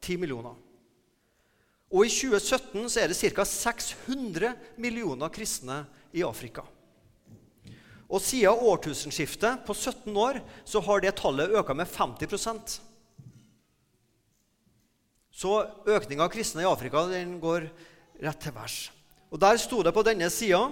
10 0.00 0.16
millioner. 0.16 0.56
Og 1.90 2.06
i 2.06 2.12
2017 2.12 2.86
så 2.88 3.00
er 3.02 3.10
det 3.10 3.18
ca. 3.18 3.44
600 3.44 4.54
millioner 4.78 5.28
kristne 5.34 5.82
i 6.14 6.22
Afrika. 6.22 6.62
Og 8.10 8.22
siden 8.22 8.62
årtusenskiftet, 8.66 9.66
på 9.66 9.74
17 9.74 10.16
år, 10.16 10.40
så 10.66 10.80
har 10.82 11.02
det 11.02 11.14
tallet 11.18 11.52
økt 11.54 11.76
med 11.76 11.86
50 11.86 12.80
Så 15.40 15.52
økninga 15.88 16.26
av 16.26 16.32
kristne 16.32 16.66
i 16.66 16.68
Afrika 16.68 17.06
den 17.08 17.38
går 17.40 17.70
rett 18.20 18.40
til 18.42 18.52
værs. 18.52 18.78
Og 19.32 19.40
Der 19.40 19.56
sto 19.56 19.80
det 19.82 19.94
på 19.96 20.04
denne 20.04 20.28
sida 20.28 20.66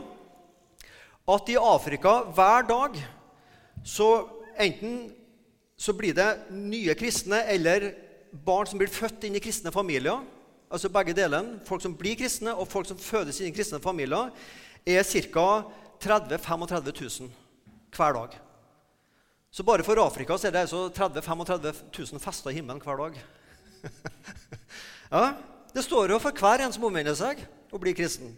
at 1.29 1.49
i 1.49 1.57
Afrika 1.57 2.19
hver 2.37 2.67
dag 2.69 2.99
så 3.87 4.29
enten 4.61 5.15
så 5.79 5.95
blir 5.97 6.13
det 6.17 6.51
nye 6.51 6.95
kristne 6.99 7.39
eller 7.49 7.93
barn 8.45 8.67
som 8.67 8.81
blir 8.81 8.93
født 8.93 9.25
inn 9.25 9.39
i 9.39 9.43
kristne 9.43 9.73
familier. 9.73 10.21
Altså 10.69 10.91
begge 10.93 11.15
delene. 11.17 11.61
Folk 11.65 11.85
som 11.85 11.95
blir 11.97 12.19
kristne, 12.19 12.53
og 12.53 12.69
folk 12.69 12.89
som 12.91 12.99
fødes 12.99 13.39
inn 13.41 13.53
i 13.53 13.55
kristne 13.55 13.81
familier, 13.81 14.35
er 14.85 15.07
ca. 15.33 15.47
30 16.03 16.39
35 16.39 16.93
000 16.93 17.31
hver 17.97 18.13
dag. 18.15 18.37
Så 19.51 19.65
bare 19.65 19.87
for 19.87 19.99
Afrika 20.03 20.37
så 20.37 20.49
er 20.51 20.55
det 20.55 20.67
altså 20.67 20.89
30 20.95 21.23
35 21.23 21.73
000 22.13 22.21
fester 22.23 22.53
i 22.53 22.59
himmelen 22.59 22.83
hver 22.85 23.01
dag. 23.01 23.17
ja, 25.11 25.35
Det 25.75 25.85
står 25.85 26.11
jo 26.11 26.19
for 26.19 26.33
hver 26.33 26.65
en 26.65 26.73
som 26.73 26.85
omvender 26.89 27.15
seg 27.17 27.41
og 27.73 27.81
blir 27.83 27.97
kristen. 27.97 28.33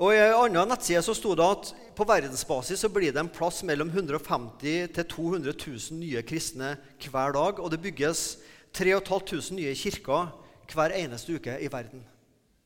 Og 0.00 0.14
I 0.16 0.20
en 0.22 0.56
annen 0.56 0.70
nettside 0.72 1.02
så 1.04 1.12
sto 1.12 1.34
det 1.36 1.44
at 1.44 1.72
på 1.96 2.06
verdensbasis 2.08 2.80
så 2.80 2.88
blir 2.88 3.12
det 3.12 3.20
en 3.20 3.28
plass 3.28 3.60
mellom 3.68 3.90
150 3.92 4.94
til 4.96 5.04
200 5.12 5.52
000 5.52 5.98
nye 6.00 6.22
kristne 6.24 6.70
hver 7.04 7.34
dag. 7.36 7.60
Og 7.60 7.68
det 7.70 7.82
bygges 7.84 8.38
3500 8.72 9.58
nye 9.58 9.74
kirker 9.76 10.30
hver 10.72 10.94
eneste 10.96 11.36
uke 11.36 11.58
i 11.60 11.68
verden. 11.68 12.00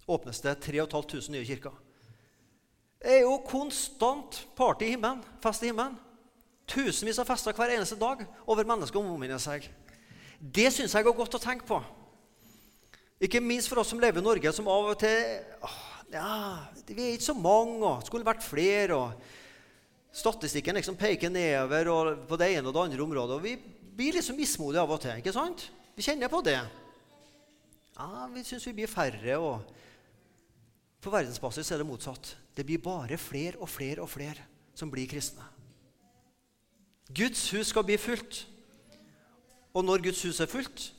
Åpnes 0.06 0.40
det 0.44 0.60
3500 0.62 1.32
nye 1.34 1.48
kirker. 1.48 1.74
Det 3.02 3.18
er 3.18 3.24
jo 3.26 3.40
konstant 3.44 4.44
party 4.56 4.86
i 4.86 4.94
himmelen, 4.94 5.24
fest 5.42 5.66
i 5.66 5.72
himmelen. 5.72 5.98
Tusenvis 6.70 7.18
av 7.18 7.28
fester 7.28 7.52
hver 7.52 7.74
eneste 7.74 7.98
dag 8.00 8.22
over 8.46 8.64
mennesker 8.64 9.02
omvinner 9.02 9.42
seg. 9.42 9.66
Det 10.38 10.70
syns 10.72 10.94
jeg 10.94 11.02
er 11.02 11.16
godt 11.16 11.34
å 11.34 11.42
tenke 11.42 11.66
på. 11.68 11.82
Ikke 13.24 13.40
minst 13.40 13.70
for 13.70 13.80
oss 13.80 13.88
som 13.92 14.00
lever 14.02 14.20
i 14.20 14.24
Norge, 14.24 14.52
som 14.52 14.68
av 14.68 14.90
og 14.92 14.98
til 15.00 15.40
åh, 15.64 15.78
ja, 16.12 16.34
Vi 16.86 16.98
er 17.00 17.14
ikke 17.16 17.30
så 17.30 17.36
mange, 17.36 17.80
og 17.80 18.04
skulle 18.06 18.26
vært 18.26 18.44
flere. 18.44 18.98
og 18.98 20.14
Statistikken 20.14 20.76
liksom 20.76 20.98
peker 20.98 21.32
nedover 21.32 21.90
og 21.90 22.26
på 22.28 22.38
det 22.38 22.52
ene 22.54 22.68
og 22.68 22.74
det 22.76 22.82
andre 22.84 23.02
området. 23.02 23.36
og 23.38 23.42
Vi 23.42 23.56
blir 23.96 24.18
liksom 24.18 24.36
mismodige 24.36 24.82
av 24.82 24.90
og 24.90 25.00
til. 25.00 25.16
ikke 25.18 25.32
sant? 25.32 25.70
Vi 25.96 26.02
kjenner 26.02 26.28
på 26.28 26.42
det. 26.44 26.60
Ja, 27.98 28.26
Vi 28.34 28.44
syns 28.44 28.66
vi 28.66 28.72
blir 28.72 28.86
færre. 28.86 29.38
og 29.38 29.64
På 31.00 31.10
verdensbasis 31.10 31.70
er 31.70 31.78
det 31.78 31.86
motsatt. 31.86 32.36
Det 32.56 32.66
blir 32.66 32.78
bare 32.78 33.18
flere 33.18 33.58
og 33.58 33.68
flere 33.68 34.02
og 34.02 34.08
flere 34.08 34.44
som 34.74 34.90
blir 34.90 35.08
kristne. 35.08 35.42
Guds 37.12 37.50
hus 37.50 37.66
skal 37.66 37.84
bli 37.84 37.96
fullt. 37.96 38.46
Og 39.74 39.84
når 39.84 40.02
Guds 40.02 40.22
hus 40.22 40.40
er 40.40 40.46
fullt, 40.46 40.92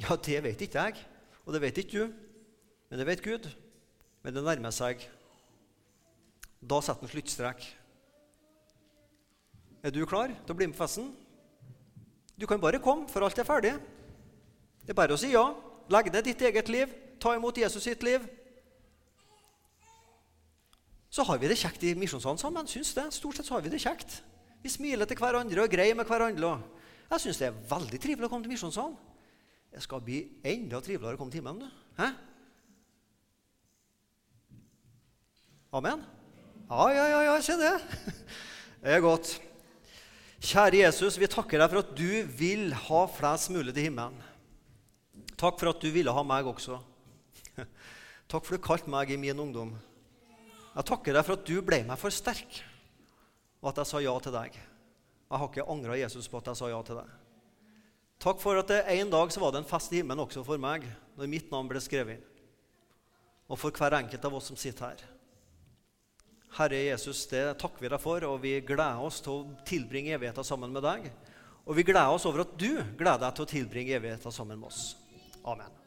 ja, 0.00 0.16
det 0.16 0.42
vet 0.42 0.60
ikke 0.60 0.82
jeg, 0.82 0.96
og 1.42 1.54
det 1.54 1.62
vet 1.64 1.82
ikke 1.82 1.98
du, 1.98 2.16
men 2.90 3.00
det 3.00 3.08
vet 3.08 3.24
Gud 3.24 3.50
men 4.22 4.34
det 4.34 4.42
nærmer 4.46 4.74
seg. 4.74 5.02
Da 6.62 6.78
setter 6.80 7.02
han 7.02 7.10
sluttstrek. 7.10 7.64
Er 9.82 9.90
du 9.90 10.04
klar 10.06 10.30
til 10.30 10.54
å 10.54 10.58
bli 10.58 10.68
med 10.70 10.76
på 10.76 10.84
festen? 10.84 11.10
Du 12.38 12.46
kan 12.46 12.62
bare 12.62 12.80
komme, 12.82 13.08
for 13.10 13.26
alt 13.26 13.38
er 13.38 13.46
ferdig. 13.46 13.74
Det 14.82 14.94
er 14.94 14.98
bare 14.98 15.16
å 15.16 15.20
si 15.20 15.32
ja. 15.34 15.44
Legg 15.90 16.12
ned 16.14 16.26
ditt 16.26 16.42
eget 16.46 16.70
liv. 16.70 16.92
Ta 17.22 17.34
imot 17.34 17.58
Jesus 17.58 17.82
sitt 17.82 18.02
liv. 18.06 18.22
Så 21.12 21.26
har 21.28 21.38
vi 21.42 21.50
det 21.50 21.58
kjekt 21.60 21.82
i 21.84 21.96
misjonssalen 21.98 22.40
sammen. 22.40 22.70
Syns 22.70 22.94
det. 22.96 23.08
Stort 23.14 23.38
sett 23.38 23.50
så 23.50 23.58
har 23.58 23.66
vi 23.66 23.74
det 23.74 23.82
kjekt. 23.82 24.20
Vi 24.62 24.70
smiler 24.70 25.10
til 25.10 25.18
hverandre 25.18 25.66
og 25.66 25.74
greier 25.74 25.98
med 25.98 26.06
hverandre. 26.06 26.54
Jeg 27.10 27.26
syns 27.26 27.42
det 27.42 27.50
er 27.50 27.62
veldig 27.74 27.98
trivelig 28.00 28.30
å 28.30 28.32
komme 28.32 28.46
til 28.46 28.54
misjonssalen. 28.54 28.94
Det 29.72 29.80
skal 29.80 30.02
bli 30.04 30.18
enda 30.44 30.82
triveligere 30.84 31.16
å 31.16 31.20
komme 31.20 31.32
til 31.32 31.40
himmelen. 31.40 31.70
Hæ? 31.96 32.10
Amen? 35.72 36.02
Ja, 36.68 36.88
ja, 36.92 37.06
ja, 37.08 37.20
ja, 37.30 37.38
se 37.40 37.56
det. 37.60 37.72
Det 38.82 38.90
er 38.96 39.00
godt. 39.04 39.36
Kjære 40.42 40.82
Jesus, 40.82 41.16
vi 41.22 41.28
takker 41.30 41.60
deg 41.62 41.70
for 41.70 41.80
at 41.84 41.92
du 41.94 42.26
vil 42.36 42.72
ha 42.74 43.02
flest 43.14 43.52
mulig 43.54 43.72
til 43.76 43.86
himmelen. 43.86 44.18
Takk 45.38 45.60
for 45.60 45.70
at 45.70 45.80
du 45.80 45.88
ville 45.94 46.12
ha 46.12 46.24
meg 46.26 46.48
også. 46.50 46.80
Takk 48.30 48.42
for 48.42 48.56
at 48.56 48.60
du 48.60 48.66
kalte 48.66 48.92
meg 48.92 49.14
i 49.14 49.20
min 49.22 49.38
ungdom. 49.38 49.70
Jeg 50.72 50.88
takker 50.88 51.16
deg 51.16 51.24
for 51.28 51.38
at 51.38 51.46
du 51.46 51.62
ble 51.64 51.82
meg 51.86 52.00
for 52.00 52.12
sterk, 52.12 52.58
og 53.62 53.70
at 53.70 53.80
jeg 53.82 53.92
sa 53.92 54.02
ja 54.02 54.12
til 54.24 54.34
deg. 54.34 54.58
Jeg 54.58 55.40
har 55.40 55.48
ikke 55.48 55.68
angra 55.72 55.96
Jesus 56.00 56.28
på 56.28 56.42
at 56.42 56.50
jeg 56.50 56.58
sa 56.58 56.72
ja 56.72 56.80
til 56.84 57.00
deg. 57.00 57.21
Takk 58.22 58.38
for 58.38 58.54
at 58.60 58.68
det 58.70 58.84
en 58.86 59.10
dag 59.10 59.32
så 59.34 59.40
var 59.42 59.50
det 59.50 59.62
en 59.62 59.66
fest 59.66 59.90
i 59.90 59.98
himmelen 59.98 60.22
også 60.22 60.44
for 60.46 60.60
meg, 60.62 60.84
når 61.18 61.30
mitt 61.30 61.50
navn 61.50 61.66
ble 61.70 61.82
skrevet 61.82 62.20
inn. 62.20 62.28
Og 63.50 63.58
for 63.58 63.74
hver 63.74 63.98
enkelt 63.98 64.28
av 64.28 64.36
oss 64.38 64.46
som 64.52 64.58
sitter 64.58 64.92
her. 64.92 65.02
Herre 66.52 66.78
Jesus, 66.84 67.24
det 67.32 67.42
takker 67.58 67.82
vi 67.82 67.90
deg 67.90 68.00
for, 68.00 68.22
og 68.28 68.38
vi 68.44 68.54
gleder 68.62 69.02
oss 69.02 69.18
til 69.24 69.34
å 69.34 69.66
tilbringe 69.66 70.14
evigheten 70.14 70.46
sammen 70.46 70.70
med 70.70 70.86
deg. 70.86 71.10
Og 71.66 71.74
vi 71.78 71.86
gleder 71.88 72.14
oss 72.14 72.26
over 72.28 72.44
at 72.44 72.54
du 72.60 72.70
gleder 72.78 73.24
deg 73.26 73.36
til 73.36 73.46
å 73.46 73.52
tilbringe 73.56 73.98
evigheten 73.98 74.34
sammen 74.34 74.60
med 74.60 74.70
oss. 74.70 74.92
Amen. 75.42 75.81